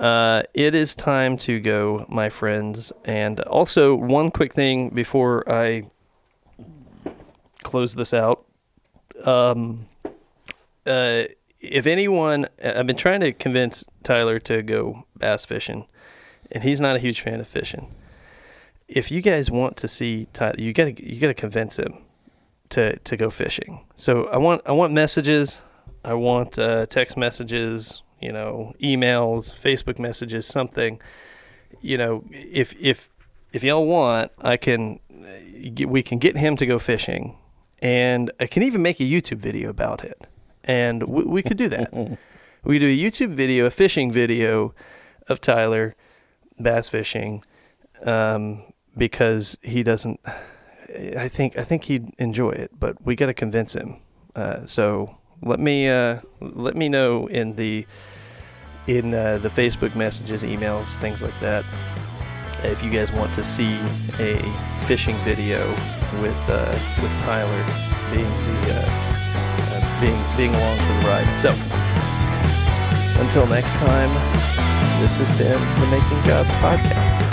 [0.00, 2.92] Uh, it is time to go, my friends.
[3.04, 5.84] And also, one quick thing before I
[7.62, 8.44] close this out.
[9.24, 9.86] Um,
[10.84, 11.24] uh,
[11.60, 15.86] if anyone, I've been trying to convince Tyler to go bass fishing,
[16.50, 17.94] and he's not a huge fan of fishing.
[18.88, 21.98] If you guys want to see Tyler, you gotta you gotta convince him
[22.70, 23.84] to to go fishing.
[23.94, 25.62] So I want I want messages,
[26.04, 31.00] I want uh, text messages, you know, emails, Facebook messages, something.
[31.80, 33.10] You know, if if
[33.52, 35.00] if y'all want, I can
[35.86, 37.36] we can get him to go fishing,
[37.80, 40.26] and I can even make a YouTube video about it,
[40.64, 41.92] and we, we could do that.
[42.64, 44.74] we do a YouTube video, a fishing video
[45.28, 45.94] of Tyler
[46.60, 47.44] bass fishing,
[48.04, 48.62] um,
[48.96, 50.20] because he doesn't.
[51.16, 53.96] I think I think he'd enjoy it, but we got to convince him.
[54.34, 57.86] Uh, so let me uh, let me know in the
[58.86, 61.64] in uh, the Facebook messages, emails, things like that.
[62.64, 63.74] if you guys want to see
[64.20, 64.38] a
[64.86, 65.66] fishing video
[66.20, 66.70] with uh,
[67.02, 67.64] with Tyler
[68.12, 68.88] being the uh,
[69.72, 71.40] uh, being being along for the ride.
[71.40, 71.50] So
[73.20, 74.10] until next time,
[75.00, 77.31] this has been the Making Jobs podcast.